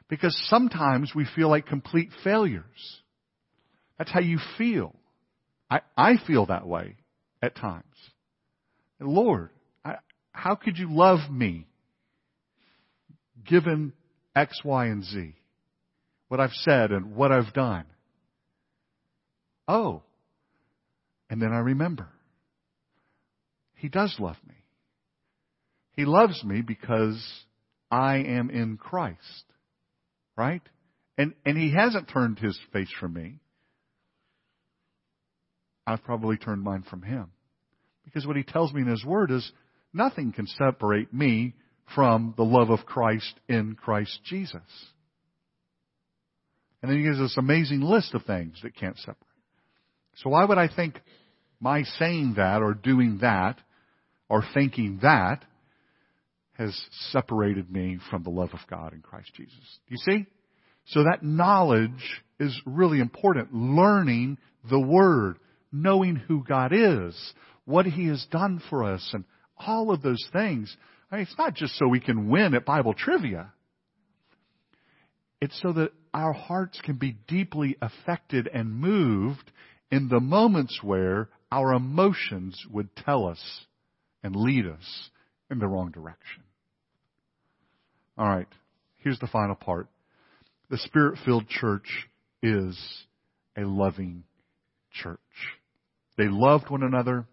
Because 0.08 0.36
sometimes 0.48 1.12
we 1.14 1.24
feel 1.36 1.48
like 1.48 1.66
complete 1.66 2.10
failures. 2.24 2.64
That's 3.96 4.10
how 4.10 4.20
you 4.20 4.38
feel. 4.58 4.96
I, 5.70 5.82
I 5.96 6.16
feel 6.26 6.46
that 6.46 6.66
way 6.66 6.96
at 7.40 7.54
times. 7.54 7.84
Lord, 8.98 9.50
I, 9.84 9.96
how 10.32 10.56
could 10.56 10.78
you 10.78 10.88
love 10.90 11.30
me 11.30 11.68
given 13.46 13.92
X, 14.34 14.58
Y, 14.64 14.86
and 14.86 15.04
Z? 15.04 15.34
What 16.30 16.38
I've 16.38 16.52
said 16.62 16.92
and 16.92 17.16
what 17.16 17.32
I've 17.32 17.52
done. 17.52 17.86
Oh. 19.66 20.02
And 21.28 21.42
then 21.42 21.52
I 21.52 21.58
remember. 21.58 22.06
He 23.74 23.88
does 23.88 24.14
love 24.20 24.36
me. 24.46 24.54
He 25.90 26.04
loves 26.04 26.44
me 26.44 26.62
because 26.62 27.20
I 27.90 28.18
am 28.18 28.48
in 28.48 28.76
Christ. 28.76 29.18
Right? 30.36 30.62
And, 31.18 31.34
and 31.44 31.58
he 31.58 31.74
hasn't 31.74 32.08
turned 32.08 32.38
his 32.38 32.56
face 32.72 32.92
from 33.00 33.14
me. 33.14 33.40
I've 35.84 36.04
probably 36.04 36.36
turned 36.36 36.62
mine 36.62 36.84
from 36.88 37.02
him. 37.02 37.32
Because 38.04 38.24
what 38.24 38.36
he 38.36 38.44
tells 38.44 38.72
me 38.72 38.82
in 38.82 38.86
his 38.86 39.04
word 39.04 39.32
is 39.32 39.50
nothing 39.92 40.30
can 40.30 40.46
separate 40.46 41.12
me 41.12 41.54
from 41.92 42.34
the 42.36 42.44
love 42.44 42.70
of 42.70 42.86
Christ 42.86 43.34
in 43.48 43.74
Christ 43.74 44.20
Jesus. 44.22 44.62
And 46.82 46.90
then 46.90 46.98
he 46.98 47.04
gives 47.04 47.18
this 47.18 47.36
amazing 47.36 47.80
list 47.80 48.14
of 48.14 48.24
things 48.24 48.58
that 48.62 48.76
can't 48.76 48.96
separate. 48.98 49.16
So 50.16 50.30
why 50.30 50.44
would 50.44 50.58
I 50.58 50.68
think 50.74 51.00
my 51.60 51.82
saying 51.98 52.34
that 52.36 52.62
or 52.62 52.74
doing 52.74 53.18
that 53.20 53.58
or 54.28 54.42
thinking 54.54 55.00
that 55.02 55.44
has 56.54 56.78
separated 57.10 57.70
me 57.70 57.98
from 58.10 58.22
the 58.22 58.30
love 58.30 58.50
of 58.52 58.60
God 58.68 58.92
in 58.92 59.00
Christ 59.00 59.32
Jesus? 59.34 59.78
Do 59.88 59.94
you 59.94 59.98
see? 59.98 60.26
So 60.86 61.04
that 61.04 61.22
knowledge 61.22 62.22
is 62.38 62.58
really 62.64 63.00
important. 63.00 63.54
Learning 63.54 64.38
the 64.68 64.80
Word 64.80 65.38
knowing 65.72 66.16
who 66.16 66.44
God 66.44 66.72
is, 66.72 67.14
what 67.64 67.86
He 67.86 68.06
has 68.08 68.24
done 68.30 68.62
for 68.70 68.84
us, 68.84 69.08
and 69.12 69.24
all 69.56 69.90
of 69.90 70.02
those 70.02 70.24
things. 70.32 70.74
I 71.10 71.16
mean, 71.16 71.22
it's 71.22 71.38
not 71.38 71.54
just 71.54 71.76
so 71.76 71.86
we 71.86 72.00
can 72.00 72.28
win 72.28 72.54
at 72.54 72.64
Bible 72.64 72.94
trivia. 72.94 73.52
It's 75.40 75.58
so 75.62 75.72
that 75.72 75.92
our 76.12 76.32
hearts 76.32 76.80
can 76.84 76.96
be 76.96 77.16
deeply 77.28 77.76
affected 77.80 78.48
and 78.52 78.74
moved 78.74 79.50
in 79.90 80.08
the 80.08 80.20
moments 80.20 80.80
where 80.82 81.28
our 81.52 81.72
emotions 81.72 82.64
would 82.70 82.94
tell 82.96 83.26
us 83.26 83.64
and 84.22 84.36
lead 84.36 84.66
us 84.66 85.10
in 85.50 85.58
the 85.58 85.66
wrong 85.66 85.90
direction. 85.90 86.42
All 88.18 88.28
right, 88.28 88.48
here's 88.98 89.18
the 89.18 89.26
final 89.26 89.54
part. 89.54 89.88
The 90.68 90.78
Spirit 90.78 91.18
filled 91.24 91.48
church 91.48 92.06
is 92.42 92.78
a 93.56 93.62
loving 93.62 94.24
church. 94.92 95.18
They 96.16 96.28
loved 96.28 96.70
one 96.70 96.82
another. 96.82 97.26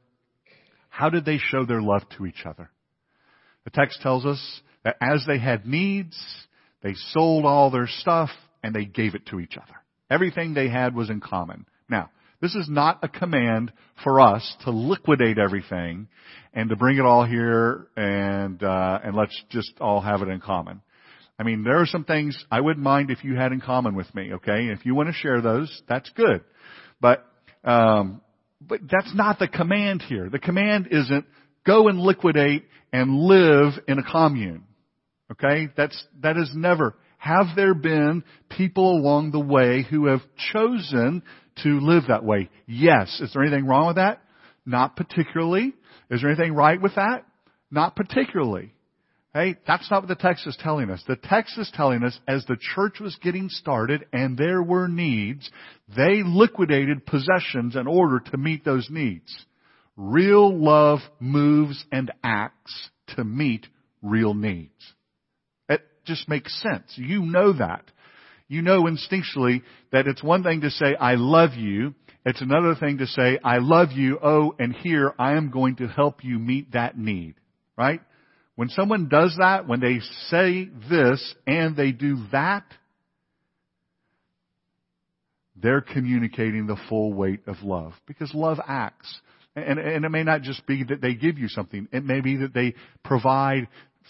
How 0.90 1.10
did 1.10 1.26
they 1.26 1.38
show 1.38 1.66
their 1.66 1.82
love 1.82 2.04
to 2.18 2.26
each 2.26 2.46
other? 2.46 2.70
The 3.66 3.72
text 3.72 4.02
tells 4.02 4.26
us 4.26 4.62
that 4.84 4.96
as 5.02 5.24
they 5.28 5.38
had 5.40 5.68
needs, 5.68 6.18
they 6.82 6.94
sold 7.12 7.46
all 7.46 7.70
their 7.70 7.88
stuff 7.88 8.30
and 8.64 8.74
they 8.74 8.86
gave 8.86 9.16
it 9.16 9.26
to 9.28 9.40
each 9.40 9.58
other. 9.58 9.76
Everything 10.10 10.54
they 10.54 10.70
had 10.70 10.96
was 10.96 11.10
in 11.10 11.20
common. 11.20 11.66
Now, 11.90 12.10
this 12.42 12.56
is 12.56 12.70
not 12.70 13.00
a 13.04 13.08
command 13.08 13.74
for 14.04 14.22
us 14.22 14.56
to 14.64 14.72
liquidate 14.72 15.38
everything 15.38 16.08
and 16.54 16.70
to 16.70 16.76
bring 16.76 16.98
it 16.98 17.06
all 17.06 17.26
here 17.26 17.88
and 17.96 18.62
uh, 18.62 19.00
and 19.04 19.16
let's 19.16 19.44
just 19.50 19.74
all 19.80 20.02
have 20.02 20.22
it 20.22 20.28
in 20.28 20.40
common. 20.40 20.82
I 21.40 21.44
mean, 21.44 21.64
there 21.64 21.80
are 21.80 21.86
some 21.86 22.04
things 22.04 22.38
I 22.52 22.62
wouldn't 22.62 22.84
mind 22.84 23.12
if 23.12 23.24
you 23.24 23.36
had 23.36 23.52
in 23.52 23.62
common 23.62 23.96
with 23.96 24.14
me. 24.16 24.34
Okay, 24.34 24.68
if 24.68 24.86
you 24.86 24.96
want 24.96 25.10
to 25.10 25.14
share 25.14 25.42
those, 25.42 25.82
that's 25.88 26.10
good. 26.12 26.44
But 27.02 27.26
um, 27.64 28.22
but 28.62 28.82
that's 28.90 29.14
not 29.14 29.40
the 29.40 29.48
command 29.48 30.02
here. 30.02 30.30
The 30.30 30.40
command 30.40 30.88
isn't 30.92 31.26
go 31.66 31.90
and 31.90 32.00
liquidate 32.00 32.66
and 32.92 33.20
live 33.20 33.74
in 33.88 34.00
a 34.00 34.04
commune. 34.04 34.64
Okay? 35.32 35.70
That's, 35.76 36.02
that 36.22 36.38
is 36.38 36.50
never. 36.56 36.96
Have 37.18 37.48
there 37.56 37.74
been 37.74 38.24
people 38.50 38.98
along 38.98 39.32
the 39.32 39.40
way 39.40 39.84
who 39.90 40.06
have 40.08 40.22
chosen 40.54 41.24
to 41.64 41.80
live 41.80 42.04
that 42.08 42.24
way? 42.24 42.50
Yes. 42.68 43.20
Is 43.22 43.34
there 43.34 43.44
anything 43.44 43.66
wrong 43.66 43.88
with 43.88 43.96
that? 43.98 44.22
Not 44.66 44.96
particularly. 44.96 45.74
Is 46.10 46.22
there 46.22 46.30
anything 46.30 46.54
right 46.54 46.82
with 46.82 46.96
that? 46.96 47.26
Not 47.72 47.96
particularly. 47.96 48.74
Hey, 49.34 49.58
that's 49.68 49.90
not 49.92 50.02
what 50.02 50.08
the 50.08 50.16
text 50.16 50.48
is 50.48 50.58
telling 50.60 50.90
us. 50.90 51.04
The 51.08 51.16
text 51.16 51.58
is 51.58 51.72
telling 51.74 52.04
us 52.04 52.18
as 52.28 52.46
the 52.46 52.58
church 52.76 53.00
was 53.00 53.16
getting 53.22 53.50
started 53.50 54.06
and 54.14 54.38
there 54.38 54.64
were 54.64 54.88
needs, 54.88 55.50
they 55.96 56.24
liquidated 56.24 57.06
possessions 57.06 57.76
in 57.76 57.88
order 57.88 58.20
to 58.20 58.38
meet 58.38 58.64
those 58.64 58.88
needs. 58.90 59.46
Real 59.96 60.58
love 60.58 61.00
moves 61.20 61.84
and 61.92 62.12
acts 62.24 62.90
to 63.16 63.24
meet 63.24 63.68
real 64.02 64.34
needs. 64.34 64.94
Just 66.08 66.28
makes 66.30 66.60
sense. 66.62 66.94
You 66.96 67.22
know 67.22 67.54
that. 67.54 67.84
You 68.48 68.62
know 68.62 68.84
instinctually 68.84 69.62
that 69.92 70.08
it's 70.08 70.24
one 70.24 70.42
thing 70.42 70.62
to 70.62 70.72
say, 70.72 70.96
I 70.96 71.16
love 71.16 71.54
you. 71.56 71.94
It's 72.26 72.42
another 72.42 72.76
thing 72.76 73.00
to 73.00 73.08
say, 73.08 73.38
I 73.44 73.58
love 73.58 73.92
you. 73.92 74.18
Oh, 74.24 74.56
and 74.58 74.74
here 74.74 75.14
I 75.20 75.34
am 75.34 75.52
going 75.52 75.76
to 75.78 75.88
help 75.88 76.24
you 76.24 76.40
meet 76.40 76.72
that 76.72 76.98
need. 76.98 77.36
Right? 77.78 78.00
When 78.56 78.70
someone 78.70 79.10
does 79.10 79.36
that, 79.38 79.68
when 79.68 79.82
they 79.82 80.00
say 80.30 80.70
this 80.90 81.36
and 81.46 81.76
they 81.76 81.92
do 81.92 82.18
that, 82.32 82.64
they're 85.56 85.82
communicating 85.82 86.68
the 86.68 86.78
full 86.88 87.14
weight 87.14 87.42
of 87.48 87.58
love. 87.64 87.94
Because 88.08 88.34
love 88.34 88.60
acts. 88.66 89.14
And, 89.56 89.78
and 89.80 90.06
it 90.06 90.10
may 90.10 90.24
not 90.24 90.42
just 90.42 90.66
be 90.66 90.84
that 90.86 91.02
they 91.02 91.16
give 91.16 91.38
you 91.38 91.50
something. 91.50 91.88
It 91.92 92.06
may 92.06 92.22
be 92.22 92.38
that 92.38 92.54
they 92.54 92.76
provide 93.04 93.68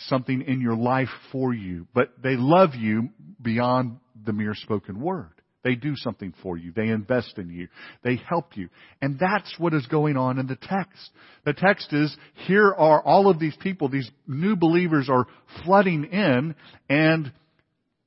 something 0.07 0.41
in 0.41 0.61
your 0.61 0.75
life 0.75 1.09
for 1.31 1.53
you. 1.53 1.87
But 1.93 2.11
they 2.21 2.35
love 2.35 2.75
you 2.75 3.09
beyond 3.41 3.97
the 4.25 4.33
mere 4.33 4.55
spoken 4.55 4.99
word. 4.99 5.31
They 5.63 5.75
do 5.75 5.95
something 5.97 6.33
for 6.41 6.57
you. 6.57 6.71
They 6.71 6.87
invest 6.87 7.37
in 7.37 7.49
you. 7.49 7.67
They 8.03 8.15
help 8.15 8.55
you. 8.55 8.69
And 9.01 9.19
that's 9.19 9.53
what 9.57 9.73
is 9.73 9.85
going 9.87 10.15
on 10.15 10.39
in 10.39 10.47
the 10.47 10.55
text. 10.55 11.09
The 11.43 11.53
text 11.53 11.91
is, 11.91 12.15
here 12.45 12.73
are 12.73 13.01
all 13.01 13.29
of 13.29 13.37
these 13.37 13.55
people, 13.59 13.89
these 13.89 14.09
new 14.27 14.55
believers 14.55 15.09
are 15.09 15.25
flooding 15.65 16.05
in 16.05 16.55
and, 16.89 17.33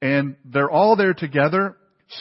and 0.00 0.36
they're 0.44 0.70
all 0.70 0.96
there 0.96 1.12
together. 1.12 1.76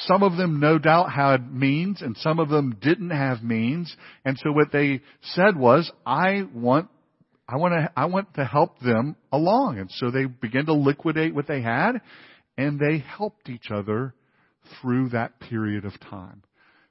Some 0.08 0.24
of 0.24 0.36
them 0.36 0.60
no 0.60 0.78
doubt 0.78 1.12
had 1.12 1.54
means 1.54 2.02
and 2.02 2.18
some 2.18 2.40
of 2.40 2.50
them 2.50 2.76
didn't 2.82 3.12
have 3.12 3.42
means. 3.42 3.96
And 4.26 4.38
so 4.44 4.52
what 4.52 4.74
they 4.74 5.02
said 5.22 5.56
was, 5.56 5.90
I 6.06 6.44
want 6.54 6.90
I 7.52 7.58
want 7.58 7.74
to, 7.74 7.92
I 7.98 8.06
want 8.06 8.36
to 8.36 8.46
help 8.46 8.80
them 8.80 9.16
along. 9.32 9.80
And 9.80 9.90
so 9.90 10.12
they 10.12 10.26
began 10.26 10.68
to 10.68 10.74
liquidate 10.74 11.34
what 11.34 11.48
they 11.48 11.62
had 11.62 11.94
and 12.58 12.80
they 12.80 13.00
helped 13.00 13.50
each 13.50 13.72
other 13.72 14.14
through 14.80 15.10
that 15.10 15.40
period 15.40 15.84
of 15.84 16.00
time. 16.00 16.44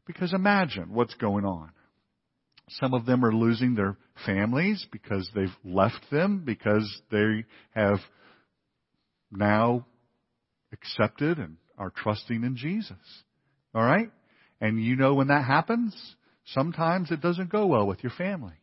Because 0.05 0.35
imagine 0.35 0.93
what's 0.93 1.15
going 1.15 1.45
on. 1.45 1.71
Some 2.71 2.93
of 2.93 3.07
them 3.07 3.25
are 3.25 3.33
losing 3.33 3.77
their 3.77 3.97
families 4.27 4.85
because 4.91 5.31
they've 5.33 5.49
left 5.65 6.11
them 6.11 6.43
because 6.45 7.03
they 7.11 7.45
have 7.71 7.99
now 9.31 9.87
accepted 10.73 11.39
and 11.39 11.57
are 11.79 11.93
trusting 11.95 12.43
in 12.43 12.57
Jesus. 12.57 12.97
Alright? 13.77 14.11
And 14.61 14.83
you 14.83 14.97
know 14.97 15.15
when 15.15 15.29
that 15.29 15.45
happens, 15.45 15.95
sometimes 16.47 17.13
it 17.13 17.21
doesn't 17.21 17.53
go 17.53 17.67
well 17.67 17.87
with 17.87 18.03
your 18.03 18.13
family. 18.19 18.55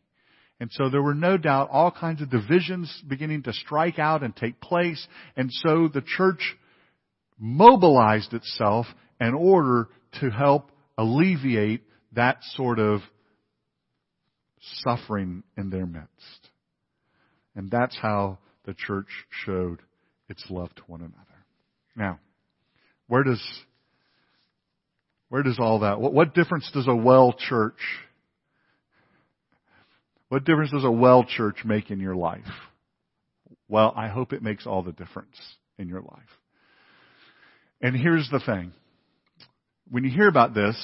And 0.58 0.70
so 0.72 0.88
there 0.88 1.02
were 1.02 1.14
no 1.14 1.36
doubt 1.36 1.68
all 1.70 1.90
kinds 1.90 2.22
of 2.22 2.30
divisions 2.30 3.02
beginning 3.06 3.42
to 3.42 3.52
strike 3.52 3.98
out 3.98 4.22
and 4.22 4.34
take 4.34 4.60
place. 4.60 5.06
And 5.36 5.50
so 5.52 5.88
the 5.92 6.02
church 6.02 6.56
mobilized 7.38 8.32
itself 8.32 8.86
in 9.20 9.34
order 9.34 9.88
to 10.20 10.30
help 10.30 10.70
alleviate 10.96 11.82
that 12.12 12.38
sort 12.54 12.78
of 12.78 13.00
suffering 14.82 15.42
in 15.56 15.70
their 15.70 15.86
midst. 15.86 16.48
And 17.54 17.70
that's 17.70 17.96
how 18.00 18.38
the 18.64 18.74
church 18.74 19.08
showed 19.44 19.80
its 20.28 20.44
love 20.50 20.74
to 20.74 20.82
one 20.86 21.00
another. 21.00 21.14
Now, 21.94 22.18
where 23.06 23.22
does, 23.22 23.42
where 25.28 25.42
does 25.42 25.58
all 25.58 25.80
that, 25.80 26.00
what, 26.00 26.12
what 26.12 26.34
difference 26.34 26.70
does 26.72 26.88
a 26.88 26.96
well 26.96 27.34
church, 27.38 27.78
what 30.28 30.44
difference 30.44 30.72
does 30.72 30.84
a 30.84 30.90
well 30.90 31.24
church 31.24 31.58
make 31.64 31.90
in 31.90 32.00
your 32.00 32.16
life? 32.16 32.44
Well, 33.68 33.92
I 33.96 34.08
hope 34.08 34.32
it 34.32 34.42
makes 34.42 34.66
all 34.66 34.82
the 34.82 34.92
difference 34.92 35.36
in 35.78 35.88
your 35.88 36.00
life. 36.00 36.38
And 37.80 37.96
here's 37.96 38.28
the 38.30 38.40
thing. 38.40 38.72
When 39.90 40.04
you 40.04 40.10
hear 40.10 40.28
about 40.28 40.54
this, 40.54 40.76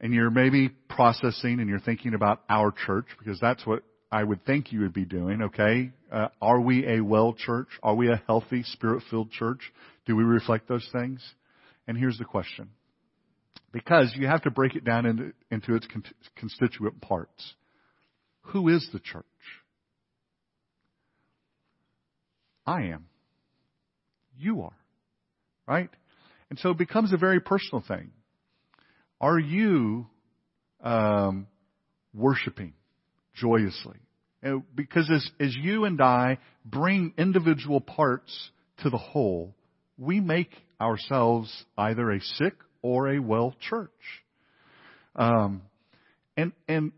and 0.00 0.14
you're 0.14 0.30
maybe 0.30 0.68
processing 0.88 1.60
and 1.60 1.68
you're 1.68 1.80
thinking 1.80 2.14
about 2.14 2.42
our 2.48 2.72
church, 2.86 3.06
because 3.18 3.38
that's 3.40 3.66
what 3.66 3.82
I 4.10 4.22
would 4.24 4.44
think 4.44 4.72
you 4.72 4.80
would 4.80 4.92
be 4.92 5.04
doing, 5.04 5.42
okay? 5.42 5.90
Uh, 6.10 6.28
are 6.40 6.60
we 6.60 6.86
a 6.86 7.00
well 7.00 7.34
church? 7.34 7.68
Are 7.82 7.94
we 7.94 8.10
a 8.10 8.22
healthy, 8.26 8.62
spirit-filled 8.62 9.30
church? 9.30 9.60
Do 10.06 10.16
we 10.16 10.24
reflect 10.24 10.68
those 10.68 10.88
things? 10.92 11.20
And 11.86 11.96
here's 11.96 12.18
the 12.18 12.24
question. 12.24 12.70
Because 13.72 14.14
you 14.16 14.26
have 14.26 14.42
to 14.42 14.50
break 14.50 14.76
it 14.76 14.84
down 14.84 15.04
into, 15.04 15.32
into 15.50 15.74
its 15.74 15.86
con- 15.86 16.04
constituent 16.36 17.00
parts. 17.02 17.54
Who 18.48 18.68
is 18.68 18.88
the 18.92 18.98
church? 18.98 19.24
I 22.66 22.82
am. 22.84 23.06
You 24.38 24.62
are. 24.62 24.76
Right? 25.66 25.90
And 26.50 26.58
so 26.58 26.70
it 26.70 26.78
becomes 26.78 27.12
a 27.12 27.16
very 27.16 27.40
personal 27.40 27.84
thing. 27.86 28.10
Are 29.20 29.38
you 29.38 30.06
um, 30.82 31.46
worshiping 32.14 32.72
joyously? 33.34 33.98
Because 34.74 35.10
as, 35.10 35.28
as 35.40 35.54
you 35.56 35.84
and 35.84 36.00
I 36.00 36.38
bring 36.64 37.12
individual 37.18 37.80
parts 37.80 38.50
to 38.82 38.90
the 38.90 38.98
whole, 38.98 39.54
we 39.98 40.20
make 40.20 40.50
ourselves 40.80 41.52
either 41.76 42.12
a 42.12 42.20
sick 42.20 42.54
or 42.80 43.08
a 43.12 43.18
well 43.18 43.54
church. 43.68 43.90
Um, 45.16 45.62
and 46.36 46.52
and 46.68 46.92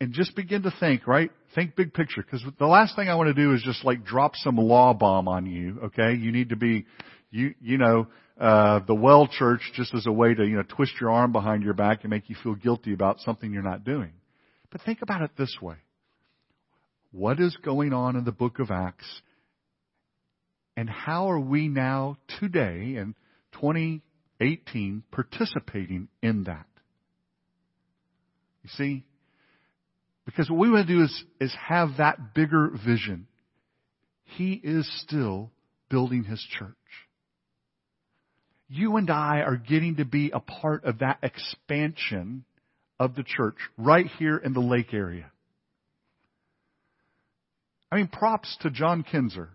and 0.00 0.12
just 0.12 0.36
begin 0.36 0.62
to 0.62 0.72
think, 0.78 1.06
right? 1.06 1.30
Think 1.54 1.74
big 1.76 1.92
picture, 1.92 2.22
because 2.22 2.44
the 2.58 2.66
last 2.66 2.94
thing 2.94 3.08
I 3.08 3.14
want 3.16 3.28
to 3.28 3.34
do 3.34 3.52
is 3.54 3.62
just 3.62 3.84
like 3.84 4.04
drop 4.04 4.36
some 4.36 4.56
law 4.56 4.94
bomb 4.94 5.28
on 5.28 5.46
you. 5.46 5.80
Okay, 5.86 6.14
you 6.14 6.30
need 6.30 6.50
to 6.50 6.56
be, 6.56 6.86
you 7.30 7.54
you 7.60 7.78
know, 7.78 8.06
uh, 8.40 8.80
the 8.86 8.94
well 8.94 9.26
church 9.26 9.60
just 9.74 9.94
as 9.94 10.06
a 10.06 10.12
way 10.12 10.34
to, 10.34 10.44
you 10.44 10.56
know, 10.56 10.62
twist 10.62 10.92
your 11.00 11.10
arm 11.10 11.32
behind 11.32 11.62
your 11.64 11.74
back 11.74 12.02
and 12.02 12.10
make 12.10 12.28
you 12.28 12.36
feel 12.42 12.54
guilty 12.54 12.92
about 12.92 13.20
something 13.20 13.52
you're 13.52 13.62
not 13.62 13.84
doing. 13.84 14.12
But 14.70 14.82
think 14.82 15.02
about 15.02 15.22
it 15.22 15.30
this 15.36 15.56
way. 15.60 15.76
What 17.10 17.40
is 17.40 17.56
going 17.64 17.92
on 17.92 18.16
in 18.16 18.24
the 18.24 18.32
book 18.32 18.58
of 18.58 18.70
Acts? 18.70 19.06
And 20.76 20.88
how 20.88 21.30
are 21.30 21.40
we 21.40 21.66
now, 21.66 22.18
today, 22.38 22.94
in 22.96 23.16
2018, 23.54 25.02
participating 25.10 26.06
in 26.22 26.44
that? 26.44 26.66
You 28.62 28.70
see? 28.76 29.04
Because 30.28 30.50
what 30.50 30.58
we 30.58 30.70
want 30.70 30.86
to 30.86 30.94
do 30.94 31.02
is, 31.02 31.24
is 31.40 31.54
have 31.68 31.96
that 31.98 32.34
bigger 32.34 32.70
vision. 32.86 33.26
He 34.24 34.52
is 34.52 34.88
still 35.02 35.50
building 35.88 36.24
his 36.24 36.44
church 36.58 36.74
you 38.68 38.96
and 38.96 39.10
I 39.10 39.40
are 39.40 39.56
getting 39.56 39.96
to 39.96 40.04
be 40.04 40.30
a 40.32 40.40
part 40.40 40.84
of 40.84 40.98
that 40.98 41.18
expansion 41.22 42.44
of 43.00 43.14
the 43.14 43.22
church 43.22 43.56
right 43.76 44.06
here 44.18 44.36
in 44.36 44.52
the 44.52 44.60
lake 44.60 44.92
area. 44.92 45.30
I 47.90 47.96
mean, 47.96 48.08
props 48.08 48.56
to 48.60 48.70
John 48.70 49.02
Kinzer 49.02 49.48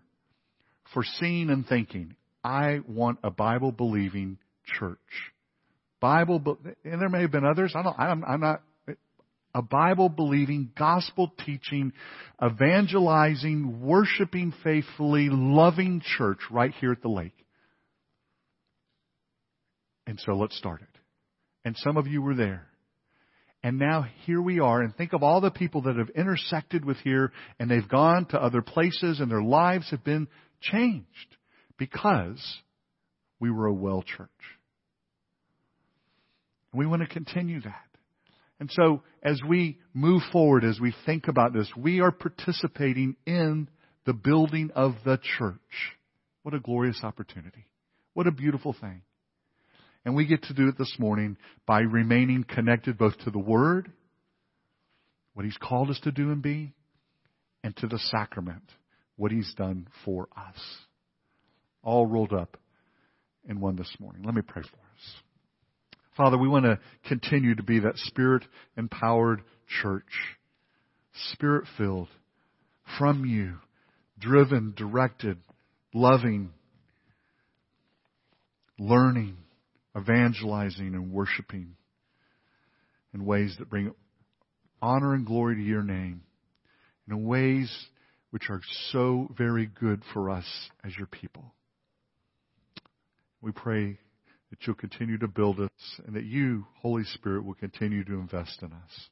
for 0.93 1.03
seeing 1.19 1.51
and 1.51 1.67
thinking, 1.67 2.15
I 2.43 2.79
want 2.87 3.19
a 3.23 3.29
Bible 3.29 3.71
believing 3.71 4.39
church. 4.79 4.97
Bible, 5.99 6.57
and 6.83 6.99
there 6.99 7.09
may 7.09 7.21
have 7.21 7.31
been 7.31 7.45
others. 7.45 7.73
I 7.75 7.83
don't, 7.83 7.97
I'm, 7.97 8.25
I'm 8.25 8.39
not, 8.39 8.63
a 9.53 9.61
Bible 9.61 10.09
believing, 10.09 10.71
gospel 10.77 11.31
teaching, 11.45 11.93
evangelizing, 12.43 13.81
worshiping 13.81 14.53
faithfully, 14.63 15.29
loving 15.29 16.01
church 16.17 16.39
right 16.49 16.73
here 16.79 16.91
at 16.91 17.01
the 17.01 17.09
lake. 17.09 17.35
And 20.07 20.19
so 20.19 20.33
let's 20.33 20.57
start 20.57 20.81
it. 20.81 20.99
And 21.65 21.77
some 21.77 21.97
of 21.97 22.07
you 22.07 22.21
were 22.21 22.35
there. 22.35 22.67
And 23.63 23.79
now 23.79 24.05
here 24.25 24.41
we 24.41 24.59
are, 24.59 24.81
and 24.81 24.93
think 24.93 25.13
of 25.13 25.23
all 25.23 25.39
the 25.39 25.49
people 25.49 25.83
that 25.83 25.95
have 25.95 26.09
intersected 26.09 26.83
with 26.83 26.97
here, 26.97 27.31
and 27.59 27.71
they've 27.71 27.87
gone 27.87 28.25
to 28.27 28.41
other 28.41 28.61
places, 28.61 29.21
and 29.21 29.31
their 29.31 29.41
lives 29.41 29.89
have 29.91 30.03
been 30.03 30.27
changed 30.59 31.37
because 31.77 32.57
we 33.39 33.49
were 33.49 33.67
a 33.67 33.73
well 33.73 34.03
church. 34.03 34.29
And 36.73 36.79
we 36.79 36.85
want 36.85 37.03
to 37.03 37.07
continue 37.07 37.61
that. 37.61 37.92
And 38.63 38.71
so, 38.71 39.03
as 39.21 39.41
we 39.45 39.77
move 39.93 40.21
forward, 40.31 40.63
as 40.63 40.79
we 40.79 40.95
think 41.05 41.27
about 41.27 41.51
this, 41.51 41.69
we 41.75 41.99
are 41.99 42.13
participating 42.13 43.17
in 43.25 43.67
the 44.05 44.13
building 44.13 44.71
of 44.73 44.93
the 45.03 45.19
church. 45.37 45.57
What 46.43 46.53
a 46.53 46.61
glorious 46.61 47.01
opportunity. 47.03 47.65
What 48.13 48.25
a 48.25 48.31
beautiful 48.31 48.73
thing. 48.79 49.01
And 50.05 50.15
we 50.15 50.25
get 50.25 50.43
to 50.43 50.53
do 50.53 50.69
it 50.69 50.77
this 50.77 50.95
morning 50.97 51.35
by 51.65 51.81
remaining 51.81 52.45
connected 52.45 52.97
both 52.97 53.17
to 53.25 53.31
the 53.31 53.37
Word, 53.37 53.91
what 55.33 55.43
He's 55.43 55.57
called 55.57 55.89
us 55.89 55.99
to 56.05 56.13
do 56.13 56.31
and 56.31 56.41
be, 56.41 56.71
and 57.65 57.75
to 57.75 57.87
the 57.87 57.99
sacrament, 57.99 58.63
what 59.17 59.33
He's 59.33 59.53
done 59.55 59.89
for 60.05 60.29
us. 60.37 60.55
All 61.83 62.05
rolled 62.05 62.31
up 62.31 62.55
in 63.43 63.59
one 63.59 63.75
this 63.75 63.93
morning. 63.99 64.23
Let 64.23 64.35
me 64.35 64.41
pray 64.41 64.61
for 64.61 64.77
us. 64.77 64.92
Father, 66.15 66.37
we 66.37 66.47
want 66.47 66.65
to 66.65 66.79
continue 67.07 67.55
to 67.55 67.63
be 67.63 67.79
that 67.79 67.97
spirit 67.97 68.43
empowered 68.77 69.41
church, 69.81 70.03
spirit 71.31 71.65
filled, 71.77 72.09
from 72.99 73.25
you, 73.25 73.55
driven, 74.19 74.73
directed, 74.77 75.37
loving, 75.93 76.51
learning, 78.77 79.37
evangelizing 79.97 80.93
and 80.93 81.11
worshiping 81.11 81.75
in 83.13 83.25
ways 83.25 83.55
that 83.59 83.69
bring 83.69 83.93
honor 84.81 85.13
and 85.13 85.25
glory 85.25 85.55
to 85.55 85.61
your 85.61 85.83
name, 85.83 86.21
in 87.07 87.25
ways 87.25 87.71
which 88.31 88.49
are 88.49 88.61
so 88.91 89.27
very 89.37 89.65
good 89.65 90.01
for 90.13 90.29
us 90.29 90.45
as 90.83 90.95
your 90.97 91.07
people. 91.07 91.53
We 93.41 93.51
pray 93.51 93.99
that 94.53 94.67
you'll 94.67 94.75
continue 94.75 95.17
to 95.17 95.27
build 95.27 95.59
us 95.59 95.71
and 96.05 96.15
that 96.15 96.25
you, 96.25 96.63
Holy 96.79 97.03
Spirit, 97.05 97.43
will 97.43 97.55
continue 97.55 98.03
to 98.03 98.13
invest 98.13 98.61
in 98.61 98.71
us. 98.71 99.09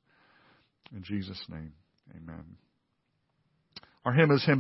In 0.95 1.01
Jesus' 1.01 1.43
name, 1.49 1.73
amen. 2.15 2.57
Our 4.05 4.13
hymn 4.13 4.29
is 4.29 4.45
hymn 4.45 4.59